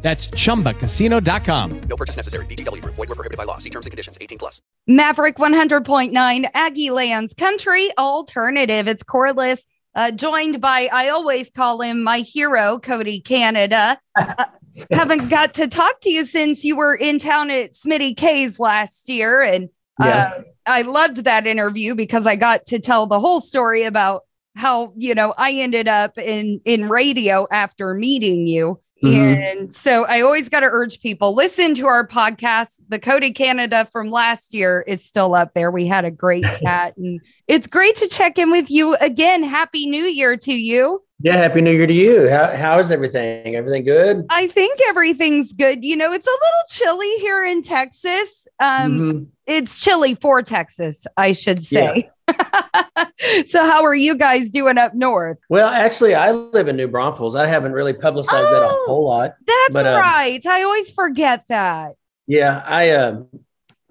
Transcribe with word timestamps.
That's 0.00 0.28
chumbacasino.com. 0.28 1.80
No 1.88 1.96
purchase 1.96 2.14
necessary. 2.16 2.46
VGW 2.46 2.82
Group. 2.82 2.94
Void 2.94 3.08
were 3.08 3.16
prohibited 3.16 3.36
by 3.36 3.44
law. 3.44 3.58
See 3.58 3.70
terms 3.70 3.86
and 3.86 3.90
conditions. 3.90 4.16
18 4.20 4.38
plus. 4.38 4.62
Maverick 4.86 5.36
100.9 5.36 6.50
Aggie 6.54 6.90
Lands 6.90 7.34
Country 7.34 7.90
Alternative. 7.98 8.86
It's 8.86 9.02
Corliss, 9.02 9.66
uh, 9.94 10.12
joined 10.12 10.60
by, 10.60 10.88
I 10.92 11.08
always 11.08 11.50
call 11.50 11.80
him 11.80 12.04
my 12.04 12.20
hero, 12.20 12.78
Cody 12.78 13.20
Canada. 13.20 13.98
Uh, 14.16 14.44
haven't 14.92 15.28
got 15.28 15.54
to 15.54 15.66
talk 15.66 16.00
to 16.02 16.10
you 16.10 16.24
since 16.24 16.62
you 16.62 16.76
were 16.76 16.94
in 16.94 17.18
town 17.18 17.50
at 17.50 17.72
Smitty 17.72 18.16
K's 18.16 18.60
last 18.60 19.08
year. 19.08 19.42
And 19.42 19.68
uh, 20.00 20.06
Yeah. 20.06 20.40
I 20.66 20.82
loved 20.82 21.24
that 21.24 21.46
interview 21.46 21.94
because 21.96 22.26
I 22.26 22.36
got 22.36 22.66
to 22.66 22.78
tell 22.78 23.06
the 23.08 23.18
whole 23.18 23.40
story 23.40 23.82
about 23.82 24.22
how, 24.54 24.92
you 24.96 25.14
know, 25.14 25.34
I 25.36 25.52
ended 25.52 25.88
up 25.88 26.18
in, 26.18 26.60
in 26.64 26.88
radio 26.88 27.48
after 27.50 27.94
meeting 27.94 28.46
you. 28.46 28.80
Mhm. 29.02 29.52
And 29.52 29.72
so 29.72 30.04
I 30.06 30.20
always 30.22 30.48
got 30.48 30.60
to 30.60 30.66
urge 30.66 31.00
people 31.00 31.34
listen 31.34 31.74
to 31.74 31.86
our 31.86 32.06
podcast. 32.06 32.80
The 32.88 32.98
Cody 32.98 33.32
Canada 33.32 33.88
from 33.92 34.10
last 34.10 34.54
year 34.54 34.84
is 34.86 35.04
still 35.04 35.34
up 35.34 35.54
there. 35.54 35.70
We 35.70 35.86
had 35.86 36.04
a 36.04 36.10
great 36.10 36.44
chat 36.62 36.96
and 36.96 37.20
it's 37.46 37.66
great 37.66 37.96
to 37.96 38.08
check 38.08 38.38
in 38.38 38.50
with 38.50 38.70
you 38.70 38.96
again. 38.96 39.42
Happy 39.42 39.86
New 39.86 40.04
Year 40.04 40.36
to 40.38 40.52
you. 40.52 41.02
Yeah, 41.20 41.36
happy 41.36 41.60
New 41.60 41.72
Year 41.72 41.86
to 41.86 41.92
you. 41.92 42.28
How 42.30 42.54
how 42.56 42.78
is 42.78 42.92
everything? 42.92 43.56
Everything 43.56 43.84
good? 43.84 44.24
I 44.30 44.46
think 44.46 44.78
everything's 44.86 45.52
good. 45.52 45.82
You 45.82 45.96
know, 45.96 46.12
it's 46.12 46.26
a 46.26 46.30
little 46.30 46.62
chilly 46.70 47.10
here 47.16 47.44
in 47.44 47.62
Texas. 47.62 48.46
Um, 48.60 48.98
Mhm. 49.00 49.26
It's 49.46 49.80
chilly 49.82 50.14
for 50.14 50.42
Texas, 50.42 51.06
I 51.16 51.32
should 51.32 51.64
say. 51.64 52.10
so, 53.46 53.64
how 53.64 53.82
are 53.84 53.94
you 53.94 54.14
guys 54.14 54.50
doing 54.50 54.78
up 54.78 54.94
north? 54.94 55.38
Well, 55.48 55.68
actually, 55.68 56.14
I 56.14 56.30
live 56.30 56.68
in 56.68 56.76
New 56.76 56.86
Braunfels. 56.86 57.34
I 57.34 57.46
haven't 57.46 57.72
really 57.72 57.94
publicized 57.94 58.46
that 58.52 58.62
a 58.62 58.68
Oh. 58.68 58.84
whole 58.86 59.04
lot. 59.06 59.34
That's 59.46 59.72
But, 59.72 59.86
um, 59.86 60.00
right. 60.00 60.44
I 60.46 60.62
always 60.62 60.90
forget 60.92 61.44
that. 61.48 61.94
Yeah, 62.28 62.62
I 62.64 62.90
um, 62.90 63.26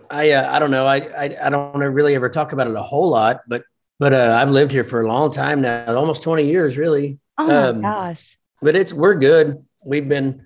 I 0.09 0.31
uh, 0.31 0.55
I 0.55 0.59
don't 0.59 0.71
know. 0.71 0.85
I, 0.85 0.97
I 0.97 1.37
I 1.47 1.49
don't 1.49 1.73
really 1.77 2.15
ever 2.15 2.29
talk 2.29 2.53
about 2.53 2.67
it 2.67 2.75
a 2.75 2.81
whole 2.83 3.09
lot, 3.09 3.41
but 3.49 3.63
but 3.99 4.13
uh, 4.13 4.37
I've 4.39 4.51
lived 4.51 4.71
here 4.71 4.83
for 4.83 5.01
a 5.01 5.07
long 5.07 5.31
time 5.31 5.61
now, 5.61 5.95
almost 5.95 6.23
twenty 6.23 6.47
years, 6.47 6.77
really. 6.77 7.19
Oh 7.37 7.69
Um, 7.69 7.81
my 7.81 7.89
gosh. 7.89 8.37
But 8.61 8.75
it's 8.75 8.93
we're 8.93 9.15
good. 9.15 9.63
We've 9.85 10.07
been 10.07 10.45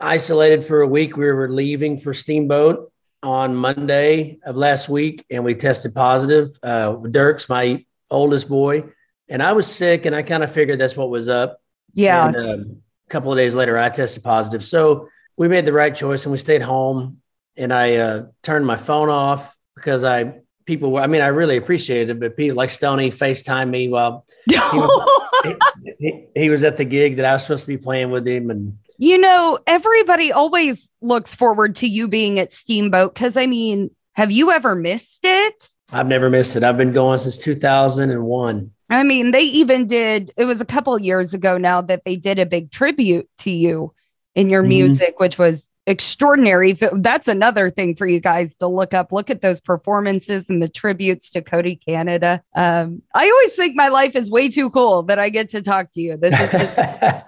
isolated 0.00 0.64
for 0.64 0.80
a 0.80 0.86
week. 0.88 1.16
We 1.16 1.30
were 1.30 1.48
leaving 1.48 1.96
for 1.96 2.12
Steamboat 2.12 2.92
on 3.22 3.54
Monday 3.54 4.38
of 4.44 4.56
last 4.56 4.88
week, 4.88 5.24
and 5.30 5.44
we 5.44 5.54
tested 5.54 5.94
positive. 5.94 6.48
Uh, 6.62 6.94
Dierks' 6.94 7.48
my 7.48 7.84
oldest 8.10 8.48
boy, 8.48 8.84
and 9.28 9.42
I 9.42 9.52
was 9.52 9.66
sick, 9.66 10.06
and 10.06 10.14
I 10.14 10.22
kind 10.22 10.42
of 10.42 10.52
figured 10.52 10.80
that's 10.80 10.96
what 10.96 11.10
was 11.10 11.28
up. 11.28 11.60
Yeah. 11.94 12.28
And, 12.28 12.36
um, 12.36 12.82
a 13.06 13.10
couple 13.10 13.30
of 13.30 13.38
days 13.38 13.54
later, 13.54 13.78
I 13.78 13.88
tested 13.90 14.24
positive. 14.24 14.64
So 14.64 15.08
we 15.36 15.46
made 15.48 15.64
the 15.64 15.72
right 15.72 15.94
choice, 15.94 16.24
and 16.24 16.32
we 16.32 16.38
stayed 16.38 16.62
home. 16.62 17.20
And 17.56 17.72
I 17.72 17.96
uh, 17.96 18.26
turned 18.42 18.66
my 18.66 18.76
phone 18.76 19.08
off 19.08 19.54
because 19.76 20.02
I 20.02 20.40
people. 20.66 20.90
were- 20.92 21.00
I 21.02 21.06
mean, 21.06 21.20
I 21.20 21.28
really 21.28 21.56
appreciated 21.56 22.10
it, 22.10 22.20
but 22.20 22.36
people 22.36 22.56
like 22.56 22.70
Stoney 22.70 23.10
Facetime 23.10 23.70
me 23.70 23.88
while 23.88 24.26
he, 24.46 25.54
he, 25.98 26.26
he 26.34 26.50
was 26.50 26.64
at 26.64 26.76
the 26.76 26.84
gig 26.84 27.16
that 27.16 27.24
I 27.24 27.32
was 27.32 27.42
supposed 27.42 27.62
to 27.62 27.66
be 27.68 27.76
playing 27.78 28.10
with 28.10 28.26
him, 28.26 28.50
and 28.50 28.78
You 28.98 29.18
know, 29.18 29.58
everybody 29.66 30.32
always 30.32 30.90
looks 31.00 31.34
forward 31.34 31.76
to 31.76 31.86
you 31.86 32.08
being 32.08 32.38
at 32.38 32.52
Steamboat 32.52 33.14
because 33.14 33.36
I 33.36 33.46
mean, 33.46 33.90
have 34.14 34.30
you 34.30 34.50
ever 34.50 34.74
missed 34.74 35.20
it? 35.24 35.70
I've 35.92 36.06
never 36.06 36.30
missed 36.30 36.56
it. 36.56 36.64
I've 36.64 36.78
been 36.78 36.92
going 36.92 37.18
since 37.18 37.36
2001. 37.38 38.70
I 38.90 39.02
mean, 39.02 39.30
they 39.30 39.42
even 39.42 39.86
did, 39.86 40.32
it 40.36 40.44
was 40.44 40.60
a 40.60 40.64
couple 40.64 40.94
of 40.94 41.02
years 41.02 41.34
ago 41.34 41.56
now 41.58 41.80
that 41.82 42.02
they 42.04 42.16
did 42.16 42.38
a 42.38 42.46
big 42.46 42.70
tribute 42.70 43.28
to 43.38 43.50
you 43.50 43.92
in 44.34 44.50
your 44.50 44.62
Mhm. 44.62 44.68
music, 44.68 45.20
which 45.20 45.38
was 45.38 45.66
extraordinary. 45.86 46.72
That's 46.72 47.28
another 47.28 47.70
thing 47.70 47.94
for 47.94 48.06
you 48.06 48.20
guys 48.20 48.56
to 48.56 48.66
look 48.66 48.94
up. 48.94 49.12
Look 49.12 49.30
at 49.30 49.42
those 49.42 49.60
performances 49.60 50.48
and 50.48 50.62
the 50.62 50.68
tributes 50.68 51.30
to 51.30 51.42
Cody 51.42 51.76
Canada. 51.76 52.42
Um, 52.54 53.02
I 53.14 53.28
always 53.28 53.54
think 53.54 53.76
my 53.76 53.88
life 53.88 54.16
is 54.16 54.30
way 54.30 54.48
too 54.48 54.70
cool 54.70 55.02
that 55.04 55.18
I 55.18 55.28
get 55.28 55.50
to 55.50 55.62
talk 55.62 55.92
to 55.92 56.00
you. 56.00 56.16
This 56.16 56.32
is 56.32 56.50
just 56.50 56.76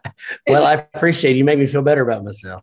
well, 0.46 0.66
I 0.66 0.74
appreciate 0.94 1.32
it. 1.32 1.38
you. 1.38 1.44
Make 1.44 1.58
me 1.58 1.66
feel 1.66 1.82
better 1.82 2.02
about 2.02 2.24
myself. 2.24 2.62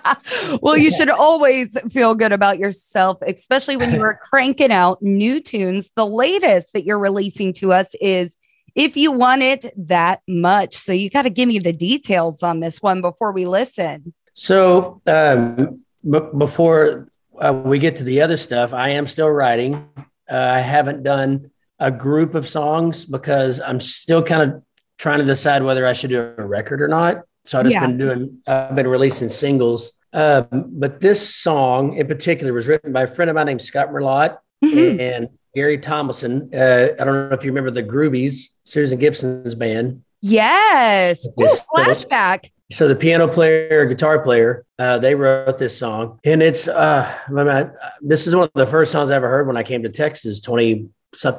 well, 0.62 0.76
you 0.76 0.90
should 0.90 1.10
always 1.10 1.78
feel 1.90 2.14
good 2.14 2.32
about 2.32 2.58
yourself, 2.58 3.18
especially 3.22 3.76
when 3.76 3.94
you 3.94 4.02
are 4.02 4.14
cranking 4.22 4.72
out 4.72 5.02
new 5.02 5.40
tunes. 5.40 5.90
The 5.96 6.06
latest 6.06 6.72
that 6.74 6.84
you're 6.84 6.98
releasing 6.98 7.52
to 7.54 7.72
us 7.72 7.94
is 8.00 8.36
If 8.74 8.96
You 8.96 9.12
Want 9.12 9.42
It 9.42 9.72
That 9.76 10.20
Much. 10.28 10.74
So 10.74 10.92
you 10.92 11.08
got 11.08 11.22
to 11.22 11.30
give 11.30 11.48
me 11.48 11.58
the 11.58 11.72
details 11.72 12.42
on 12.42 12.60
this 12.60 12.82
one 12.82 13.00
before 13.00 13.32
we 13.32 13.46
listen. 13.46 14.12
So 14.34 15.00
um, 15.06 15.82
b- 16.08 16.18
before 16.36 17.08
uh, 17.38 17.52
we 17.52 17.78
get 17.78 17.96
to 17.96 18.04
the 18.04 18.20
other 18.22 18.36
stuff, 18.36 18.72
I 18.72 18.90
am 18.90 19.06
still 19.06 19.28
writing. 19.30 19.88
Uh, 20.30 20.36
I 20.36 20.60
haven't 20.60 21.02
done 21.02 21.50
a 21.78 21.90
group 21.90 22.34
of 22.34 22.48
songs 22.48 23.04
because 23.04 23.60
I'm 23.60 23.80
still 23.80 24.22
kind 24.22 24.50
of 24.52 24.62
trying 24.98 25.18
to 25.18 25.24
decide 25.24 25.62
whether 25.62 25.86
I 25.86 25.92
should 25.92 26.10
do 26.10 26.34
a 26.38 26.46
record 26.46 26.80
or 26.80 26.88
not. 26.88 27.22
So 27.44 27.58
I've 27.58 27.64
just 27.64 27.74
Yeah. 27.74 27.86
been 27.86 27.98
doing, 27.98 28.38
I've 28.46 28.74
been 28.74 28.86
releasing 28.86 29.28
singles. 29.28 29.92
Um, 30.12 30.46
but 30.78 31.00
this 31.00 31.34
song 31.34 31.96
in 31.96 32.06
particular 32.06 32.52
was 32.52 32.68
written 32.68 32.92
by 32.92 33.02
a 33.02 33.06
friend 33.06 33.28
of 33.30 33.34
mine 33.34 33.46
named 33.46 33.62
Scott 33.62 33.88
Melott 33.88 34.36
Mhm. 34.62 35.00
and 35.00 35.28
Gary 35.54 35.78
Thomason. 35.78 36.50
Uh, 36.54 36.88
I 37.00 37.04
don't 37.04 37.28
know 37.30 37.34
if 37.34 37.44
you 37.44 37.50
remember 37.50 37.70
the 37.70 37.82
Groobees, 37.82 38.44
Susan 38.64 38.98
Gibson's 38.98 39.54
band. 39.54 40.02
Yes. 40.20 41.26
Ooh, 41.26 41.32
Yes. 41.38 41.64
flashback. 41.74 42.50
So 42.72 42.88
the 42.88 42.96
piano 42.96 43.28
player, 43.28 43.84
guitar 43.84 44.20
player, 44.20 44.64
uh, 44.78 44.98
they 44.98 45.14
wrote 45.14 45.58
this 45.58 45.76
song, 45.76 46.18
and 46.24 46.42
it's 46.42 46.66
uh, 46.66 47.18
I 47.28 47.66
this 48.00 48.26
is 48.26 48.34
one 48.34 48.44
of 48.44 48.50
the 48.54 48.66
first 48.66 48.90
songs 48.90 49.10
I 49.10 49.16
ever 49.16 49.28
heard 49.28 49.46
when 49.46 49.58
I 49.58 49.62
came 49.62 49.82
to 49.82 49.90
Texas 49.90 50.40
20, 50.40 50.88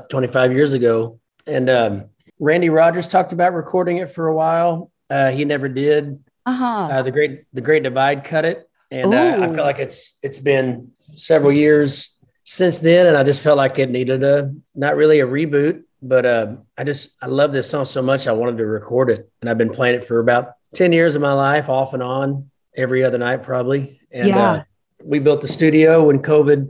25 0.09 0.51
years 0.51 0.73
ago. 0.73 1.19
And 1.47 1.71
um, 1.71 2.05
Randy 2.39 2.69
Rogers 2.69 3.07
talked 3.07 3.33
about 3.33 3.53
recording 3.53 3.97
it 3.97 4.11
for 4.11 4.27
a 4.27 4.35
while. 4.35 4.91
Uh, 5.09 5.31
he 5.31 5.43
never 5.43 5.67
did. 5.67 6.23
Uh-huh. 6.45 6.65
Uh, 6.65 7.01
the 7.01 7.11
great 7.11 7.45
the 7.51 7.61
Great 7.61 7.81
Divide 7.81 8.23
cut 8.23 8.45
it, 8.45 8.69
and 8.91 9.11
uh, 9.11 9.39
I 9.41 9.47
feel 9.47 9.63
like 9.63 9.79
it's 9.79 10.17
it's 10.21 10.39
been 10.39 10.91
several 11.15 11.51
years 11.51 12.15
since 12.43 12.77
then, 12.77 13.07
and 13.07 13.17
I 13.17 13.23
just 13.23 13.41
felt 13.41 13.57
like 13.57 13.79
it 13.79 13.89
needed 13.89 14.23
a 14.23 14.53
not 14.75 14.95
really 14.95 15.19
a 15.21 15.25
reboot, 15.25 15.83
but 15.99 16.27
uh, 16.27 16.55
I 16.77 16.83
just 16.83 17.15
I 17.19 17.25
love 17.25 17.51
this 17.51 17.67
song 17.67 17.85
so 17.85 18.03
much 18.03 18.27
I 18.27 18.33
wanted 18.33 18.59
to 18.59 18.67
record 18.67 19.09
it, 19.09 19.31
and 19.41 19.49
I've 19.49 19.57
been 19.57 19.71
playing 19.71 19.95
it 19.95 20.05
for 20.05 20.19
about 20.19 20.53
ten 20.73 20.91
years 20.91 21.15
of 21.15 21.21
my 21.21 21.33
life, 21.33 21.69
off 21.69 21.93
and 21.93 22.03
on, 22.03 22.49
every 22.75 23.03
other 23.03 23.17
night 23.17 23.43
probably. 23.43 23.99
And 24.11 24.27
Yeah. 24.29 24.51
uh, 24.51 24.63
we 25.03 25.19
built 25.19 25.41
the 25.41 25.47
studio 25.47 26.03
when 26.05 26.19
COVID, 26.21 26.69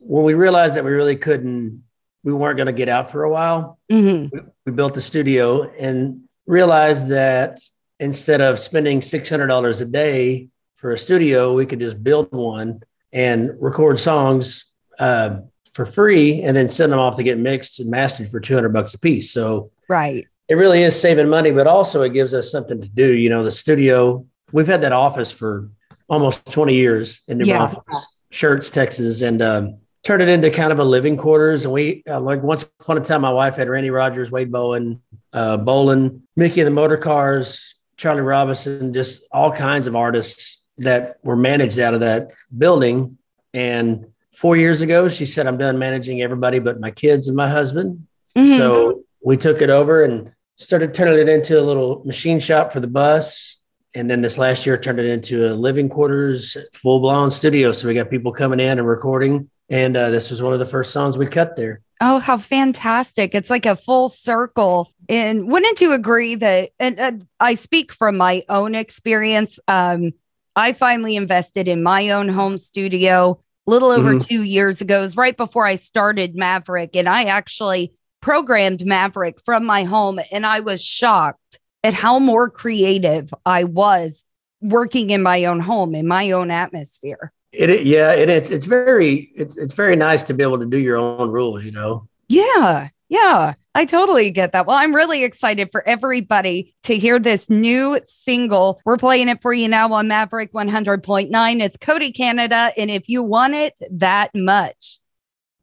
when 0.00 0.24
we 0.24 0.34
realized 0.34 0.76
that 0.76 0.84
we 0.84 0.90
really 0.92 1.16
couldn't, 1.16 1.82
we 2.22 2.32
weren't 2.32 2.56
going 2.56 2.66
to 2.66 2.72
get 2.72 2.88
out 2.88 3.10
for 3.10 3.24
a 3.24 3.30
while 3.30 3.78
Mhm. 3.90 4.30
we 4.64 4.72
built 4.72 4.94
the 4.94 5.02
studio 5.02 5.70
and 5.78 6.20
realized 6.46 7.08
that 7.08 7.58
instead 8.00 8.40
of 8.40 8.58
spending 8.58 9.00
$600 9.00 9.80
a 9.80 9.84
day 9.84 10.48
for 10.76 10.92
a 10.92 10.98
studio, 10.98 11.54
we 11.54 11.66
could 11.66 11.80
just 11.80 12.02
build 12.02 12.28
one 12.32 12.80
and 13.12 13.50
record 13.60 13.98
songs 14.00 14.64
uh, 14.98 15.36
for 15.72 15.84
free 15.84 16.40
and 16.42 16.56
then 16.56 16.68
send 16.68 16.92
them 16.92 17.00
off 17.00 17.16
to 17.16 17.22
get 17.24 17.36
mixed 17.38 17.80
and 17.80 17.90
mastered 17.90 18.28
for 18.28 18.38
200 18.40 18.68
bucks 18.72 18.94
a 18.94 18.98
piece. 18.98 19.30
So 19.32 19.70
Right. 19.88 20.26
It 20.48 20.54
really 20.54 20.82
is 20.82 20.98
saving 21.00 21.28
money, 21.28 21.50
but 21.50 21.66
also 21.66 22.02
it 22.02 22.10
gives 22.12 22.34
us 22.34 22.50
something 22.50 22.80
to 22.80 22.88
do. 22.88 23.12
You 23.12 23.30
know, 23.30 23.44
the 23.44 23.50
studio, 23.50 24.26
we've 24.52 24.66
had 24.66 24.82
that 24.82 24.92
office 24.92 25.30
for 25.30 25.70
almost 26.08 26.44
20 26.52 26.74
years 26.74 27.22
in 27.28 27.38
New 27.38 27.46
Yeah. 27.46 27.58
Braunfels, 27.58 28.06
Schertz, 28.30 28.70
Texas, 28.72 29.22
and 29.22 29.40
um, 29.40 29.78
turned 30.02 30.22
it 30.22 30.28
into 30.28 30.50
kind 30.50 30.70
of 30.72 30.78
a 30.78 30.84
living 30.84 31.16
quarters. 31.16 31.64
And 31.64 31.72
we, 31.72 32.02
uh, 32.08 32.20
like 32.20 32.42
once 32.42 32.62
upon 32.80 32.98
a 32.98 33.00
time, 33.00 33.22
my 33.22 33.32
wife 33.32 33.56
had 33.56 33.68
Randy 33.70 33.88
Rogers, 33.90 34.30
Wade 34.30 34.52
Bowen, 34.52 35.00
uh, 35.32 35.56
Bolin, 35.56 36.20
Micky 36.36 36.60
and 36.60 36.76
the 36.76 36.80
Motorcars, 36.80 37.58
Charlie 37.96 38.20
Robison, 38.20 38.92
just 38.92 39.24
all 39.32 39.50
kinds 39.50 39.86
of 39.86 39.96
artists 39.96 40.58
that 40.78 41.16
were 41.22 41.36
managed 41.36 41.78
out 41.78 41.94
of 41.94 42.00
that 42.00 42.32
building. 42.56 43.16
And 43.54 44.08
four 44.32 44.56
years 44.56 44.80
ago, 44.82 45.08
she 45.08 45.24
said, 45.24 45.46
I'm 45.46 45.56
done 45.56 45.78
managing 45.78 46.20
everybody 46.20 46.58
but 46.58 46.80
my 46.80 46.90
kids 46.90 47.28
and 47.28 47.36
my 47.36 47.48
husband. 47.48 48.06
Mhm. 48.36 48.58
So 48.58 49.03
we 49.24 49.36
took 49.36 49.62
it 49.62 49.70
over 49.70 50.04
and 50.04 50.30
started 50.56 50.94
turning 50.94 51.18
it 51.18 51.28
into 51.28 51.58
a 51.58 51.62
little 51.62 52.02
machine 52.04 52.38
shop 52.38 52.72
for 52.72 52.80
the 52.80 52.86
bus. 52.86 53.56
And 53.94 54.10
then 54.10 54.20
this 54.20 54.38
last 54.38 54.66
year 54.66 54.76
turned 54.76 54.98
it 54.98 55.06
into 55.06 55.50
a 55.50 55.54
living 55.54 55.88
quarters, 55.88 56.56
full 56.72 57.00
blown 57.00 57.30
studio. 57.30 57.72
So 57.72 57.88
we 57.88 57.94
got 57.94 58.10
people 58.10 58.32
coming 58.32 58.60
in 58.60 58.78
and 58.78 58.86
recording. 58.86 59.48
And 59.70 59.96
uh, 59.96 60.10
this 60.10 60.30
was 60.30 60.42
one 60.42 60.52
of 60.52 60.58
the 60.58 60.66
first 60.66 60.92
songs 60.92 61.16
we 61.16 61.26
cut 61.26 61.56
there. 61.56 61.80
Oh, 62.00 62.18
how 62.18 62.36
fantastic. 62.36 63.34
It's 63.34 63.50
like 63.50 63.66
a 63.66 63.76
full 63.76 64.08
circle. 64.08 64.92
And 65.08 65.48
wouldn't 65.48 65.80
you 65.80 65.92
agree 65.92 66.34
that, 66.34 66.70
and 66.78 67.00
uh, 67.00 67.12
I 67.40 67.54
speak 67.54 67.92
from 67.92 68.16
my 68.16 68.42
own 68.48 68.74
experience. 68.74 69.58
Um, 69.68 70.12
I 70.56 70.72
finally 70.72 71.16
invested 71.16 71.66
in 71.66 71.82
my 71.82 72.10
own 72.10 72.28
home 72.28 72.58
studio 72.58 73.40
a 73.66 73.70
little 73.70 73.90
over 73.90 74.14
Mhm. 74.14 74.26
two 74.26 74.42
years 74.42 74.80
ago. 74.80 74.98
It 74.98 75.02
was 75.02 75.16
right 75.16 75.36
before 75.36 75.66
I 75.66 75.76
started 75.76 76.34
Maverick. 76.36 76.94
And 76.94 77.08
I 77.08 77.24
actually 77.24 77.92
programmed 78.24 78.86
Maverick 78.86 79.38
from 79.44 79.66
my 79.66 79.84
home. 79.84 80.18
And 80.32 80.46
I 80.46 80.60
was 80.60 80.82
shocked 80.82 81.60
at 81.84 81.92
how 81.92 82.18
more 82.18 82.48
creative 82.48 83.32
I 83.44 83.64
was 83.64 84.24
working 84.62 85.10
in 85.10 85.22
my 85.22 85.44
own 85.44 85.60
home, 85.60 85.94
in 85.94 86.08
my 86.08 86.30
own 86.30 86.50
atmosphere. 86.50 87.32
It, 87.52 87.84
yeah, 87.86 88.12
it, 88.12 88.30
it's 88.30 88.50
it's 88.50 88.66
very 88.66 89.30
it's 89.36 89.56
it's 89.58 89.74
very 89.74 89.94
nice 89.94 90.22
to 90.24 90.34
be 90.34 90.42
able 90.42 90.58
to 90.58 90.66
do 90.66 90.78
your 90.78 90.96
own 90.96 91.30
rules. 91.30 91.64
You 91.64 91.72
know, 91.72 92.08
Yeah, 92.28 92.88
yeah, 93.10 93.54
I 93.74 93.84
totally 93.84 94.30
get 94.30 94.52
that. 94.52 94.66
Well, 94.66 94.78
I'm 94.78 94.94
really 94.94 95.22
excited 95.22 95.68
for 95.70 95.86
everybody 95.86 96.74
to 96.84 96.96
hear 96.96 97.18
this 97.18 97.50
new 97.50 98.00
single. 98.06 98.80
We're 98.86 98.96
playing 98.96 99.28
it 99.28 99.42
for 99.42 99.52
you 99.52 99.68
now 99.68 99.92
on 99.92 100.08
Maverick 100.08 100.52
100.9. 100.52 101.62
It's 101.62 101.76
Cody 101.76 102.10
Canada. 102.10 102.72
And 102.76 102.90
if 102.90 103.08
you 103.08 103.22
want 103.22 103.54
it 103.54 103.78
that 103.90 104.30
much, 104.34 104.98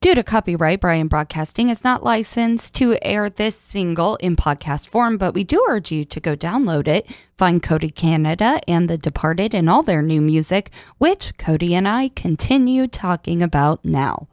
Due 0.01 0.15
to 0.15 0.23
copyright, 0.23 0.81
Bryan 0.81 1.07
Broadcasting 1.07 1.69
is 1.69 1.83
not 1.83 2.01
licensed 2.01 2.73
to 2.73 2.97
air 3.03 3.29
this 3.29 3.55
single 3.55 4.15
in 4.15 4.35
podcast 4.35 4.87
form, 4.87 5.15
but 5.15 5.35
we 5.35 5.43
do 5.43 5.63
urge 5.69 5.91
you 5.91 6.03
to 6.05 6.19
go 6.19 6.35
download 6.35 6.87
it. 6.87 7.07
Find 7.37 7.61
Cody 7.61 7.91
Canada 7.91 8.59
and 8.67 8.89
The 8.89 8.97
Departed 8.97 9.53
and 9.53 9.69
all 9.69 9.83
their 9.83 10.01
new 10.01 10.19
music, 10.19 10.71
which 10.97 11.37
Cody 11.37 11.75
and 11.75 11.87
I 11.87 12.09
continue 12.15 12.87
talking 12.87 13.43
about 13.43 13.85
now. 13.85 14.27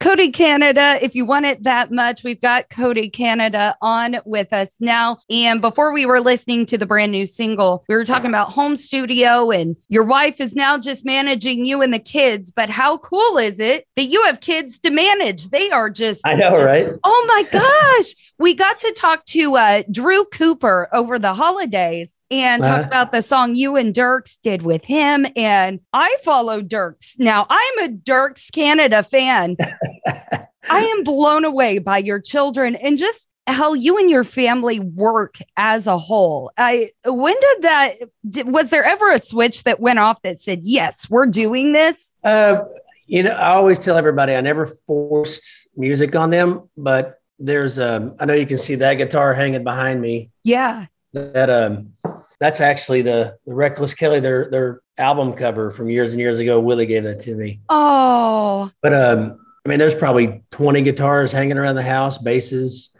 Cody 0.00 0.30
Canada, 0.30 0.98
if 1.02 1.14
you 1.14 1.26
want 1.26 1.44
it 1.44 1.62
that 1.64 1.92
much, 1.92 2.24
we've 2.24 2.40
got 2.40 2.70
Cody 2.70 3.10
Canada 3.10 3.76
on 3.82 4.16
with 4.24 4.50
us 4.50 4.70
now. 4.80 5.18
And 5.28 5.60
before 5.60 5.92
we 5.92 6.06
were 6.06 6.20
listening 6.20 6.64
to 6.66 6.78
the 6.78 6.86
brand 6.86 7.12
new 7.12 7.26
single, 7.26 7.84
we 7.86 7.94
were 7.94 8.06
talking 8.06 8.30
about 8.30 8.48
home 8.48 8.76
studio, 8.76 9.50
and 9.50 9.76
your 9.88 10.04
wife 10.04 10.40
is 10.40 10.54
now 10.54 10.78
just 10.78 11.04
managing 11.04 11.66
you 11.66 11.82
and 11.82 11.92
the 11.92 11.98
kids. 11.98 12.50
But 12.50 12.70
how 12.70 12.96
cool 12.96 13.36
is 13.36 13.60
it 13.60 13.86
that 13.96 14.04
you 14.04 14.22
have 14.24 14.40
kids 14.40 14.78
to 14.78 14.90
manage? 14.90 15.50
They 15.50 15.70
are 15.70 15.90
just 15.90 16.26
I 16.26 16.34
know, 16.34 16.56
right? 16.56 16.88
Oh 17.04 17.24
my 17.28 17.60
gosh. 17.60 18.14
we 18.38 18.54
got 18.54 18.80
to 18.80 18.92
talk 18.92 19.26
to 19.26 19.56
uh, 19.58 19.82
Drew 19.90 20.24
Cooper 20.24 20.88
over 20.94 21.18
the 21.18 21.34
holidays 21.34 22.16
and 22.30 22.62
talk 22.62 22.78
Uh-huh. 22.80 22.86
about 22.86 23.12
the 23.12 23.22
song 23.22 23.54
you 23.54 23.76
and 23.76 23.94
Dierks 23.94 24.38
did 24.42 24.62
with 24.62 24.84
him. 24.84 25.26
And 25.36 25.80
I 25.92 26.16
follow 26.24 26.62
Dierks. 26.62 27.18
Now, 27.18 27.46
I'm 27.50 27.78
a 27.84 27.88
Dierks 27.88 28.52
Canada 28.52 29.02
fan. 29.02 29.56
I 30.70 30.80
am 30.84 31.02
blown 31.04 31.44
away 31.44 31.78
by 31.78 31.98
your 31.98 32.20
children 32.20 32.76
and 32.76 32.96
just 32.98 33.26
how 33.46 33.72
you 33.72 33.98
and 33.98 34.08
your 34.08 34.22
family 34.22 34.78
work 34.78 35.36
as 35.56 35.86
a 35.88 35.98
whole. 35.98 36.52
I 36.56 36.90
when 37.04 37.34
did 37.34 37.62
that 37.62 37.94
did, 38.28 38.48
was 38.52 38.68
there 38.70 38.84
ever 38.84 39.10
a 39.12 39.18
switch 39.18 39.64
that 39.64 39.80
went 39.80 39.98
off 39.98 40.22
that 40.22 40.40
said, 40.40 40.60
"Yes, 40.62 41.10
we're 41.10 41.26
doing 41.26 41.72
this"? 41.72 42.14
Uh, 42.22 42.62
you 43.06 43.24
know, 43.24 43.32
I 43.32 43.54
always 43.54 43.80
tell 43.80 43.96
everybody 43.96 44.36
I 44.36 44.40
never 44.40 44.66
forced 44.66 45.42
music 45.76 46.14
on 46.14 46.30
them, 46.30 46.68
but 46.76 47.18
there's 47.40 47.78
um, 47.78 48.14
I 48.20 48.26
know 48.26 48.34
you 48.34 48.46
can 48.46 48.58
see 48.58 48.76
that 48.76 48.94
guitar 48.94 49.34
hanging 49.34 49.64
behind 49.64 50.00
me. 50.00 50.30
Yeah. 50.44 50.86
That 51.14 51.50
um, 51.50 51.94
that's 52.40 52.60
actually 52.60 53.02
the 53.02 53.36
the 53.46 53.54
Reckless 53.54 53.94
Kelly 53.94 54.18
their 54.18 54.50
their 54.50 54.80
album 54.98 55.34
cover 55.34 55.70
from 55.70 55.88
years 55.88 56.12
and 56.12 56.20
years 56.20 56.38
ago. 56.38 56.58
Willie 56.58 56.86
gave 56.86 57.04
that 57.04 57.20
to 57.20 57.34
me. 57.34 57.60
Oh, 57.68 58.70
But 58.82 58.94
um, 58.94 59.46
I 59.64 59.68
mean, 59.68 59.78
there's 59.78 59.94
probably 59.94 60.42
20 60.50 60.82
guitars 60.82 61.32
hanging 61.32 61.58
around 61.58 61.76
the 61.76 61.82
house, 61.82 62.18
basses, 62.18 62.90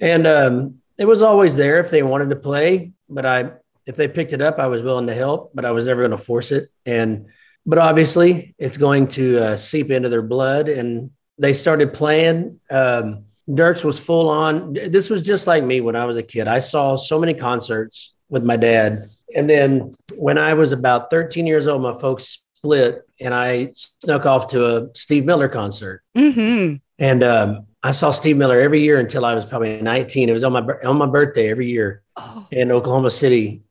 and 0.00 0.26
um, 0.26 0.74
it 0.98 1.06
was 1.06 1.22
always 1.22 1.56
there 1.56 1.78
if 1.78 1.90
they 1.90 2.02
wanted 2.02 2.30
to 2.30 2.36
play. 2.36 2.92
But 3.08 3.24
I, 3.24 3.52
if 3.86 3.96
they 3.96 4.08
picked 4.08 4.32
it 4.32 4.42
up, 4.42 4.58
I 4.58 4.66
was 4.66 4.82
willing 4.82 5.06
to 5.06 5.14
help, 5.14 5.52
but 5.54 5.64
I 5.64 5.70
was 5.70 5.86
never 5.86 6.02
going 6.02 6.10
to 6.10 6.18
force 6.18 6.50
it. 6.50 6.68
And 6.84 7.26
but 7.64 7.78
obviously, 7.78 8.54
it's 8.58 8.76
going 8.76 9.08
to 9.08 9.38
uh, 9.38 9.56
seep 9.56 9.90
into 9.90 10.08
their 10.08 10.22
blood, 10.22 10.68
and 10.68 11.10
they 11.38 11.52
started 11.52 11.94
playing. 11.94 12.58
Um, 12.68 13.26
Dierks 13.48 13.84
was 13.84 13.98
full 14.00 14.28
on. 14.28 14.72
This 14.74 15.08
was 15.08 15.22
just 15.22 15.46
like 15.46 15.64
me 15.64 15.80
when 15.80 15.94
I 15.96 16.04
was 16.04 16.16
a 16.16 16.22
kid. 16.22 16.48
I 16.48 16.58
saw 16.58 16.96
so 16.96 17.18
many 17.18 17.32
concerts 17.32 18.14
with 18.28 18.44
my 18.44 18.56
dad. 18.56 19.08
And 19.34 19.48
then 19.48 19.92
when 20.14 20.38
I 20.38 20.54
was 20.54 20.72
about 20.72 21.10
13 21.10 21.46
years 21.46 21.66
old, 21.66 21.82
my 21.82 21.92
folks 21.92 22.42
split 22.54 23.02
and 23.20 23.34
I 23.34 23.72
snuck 23.74 24.26
off 24.26 24.48
to 24.48 24.76
a 24.76 24.88
Steve 24.94 25.24
Miller 25.24 25.48
concert. 25.48 26.02
mm-hmm. 26.16 26.76
And 27.00 27.22
um, 27.22 27.66
I 27.82 27.92
saw 27.92 28.10
Steve 28.10 28.36
Miller 28.36 28.60
every 28.60 28.82
year 28.82 28.98
until 28.98 29.24
I 29.24 29.34
was 29.34 29.46
probably 29.46 29.80
19. 29.80 30.28
It 30.28 30.32
was 30.32 30.42
on 30.42 30.52
my 30.52 30.60
on 30.84 30.96
my 30.96 31.06
birthday 31.06 31.48
every 31.50 31.70
year 31.70 32.02
Oh, 32.16 32.46
in 32.50 32.72
Oklahoma 32.72 33.10
City. 33.10 33.62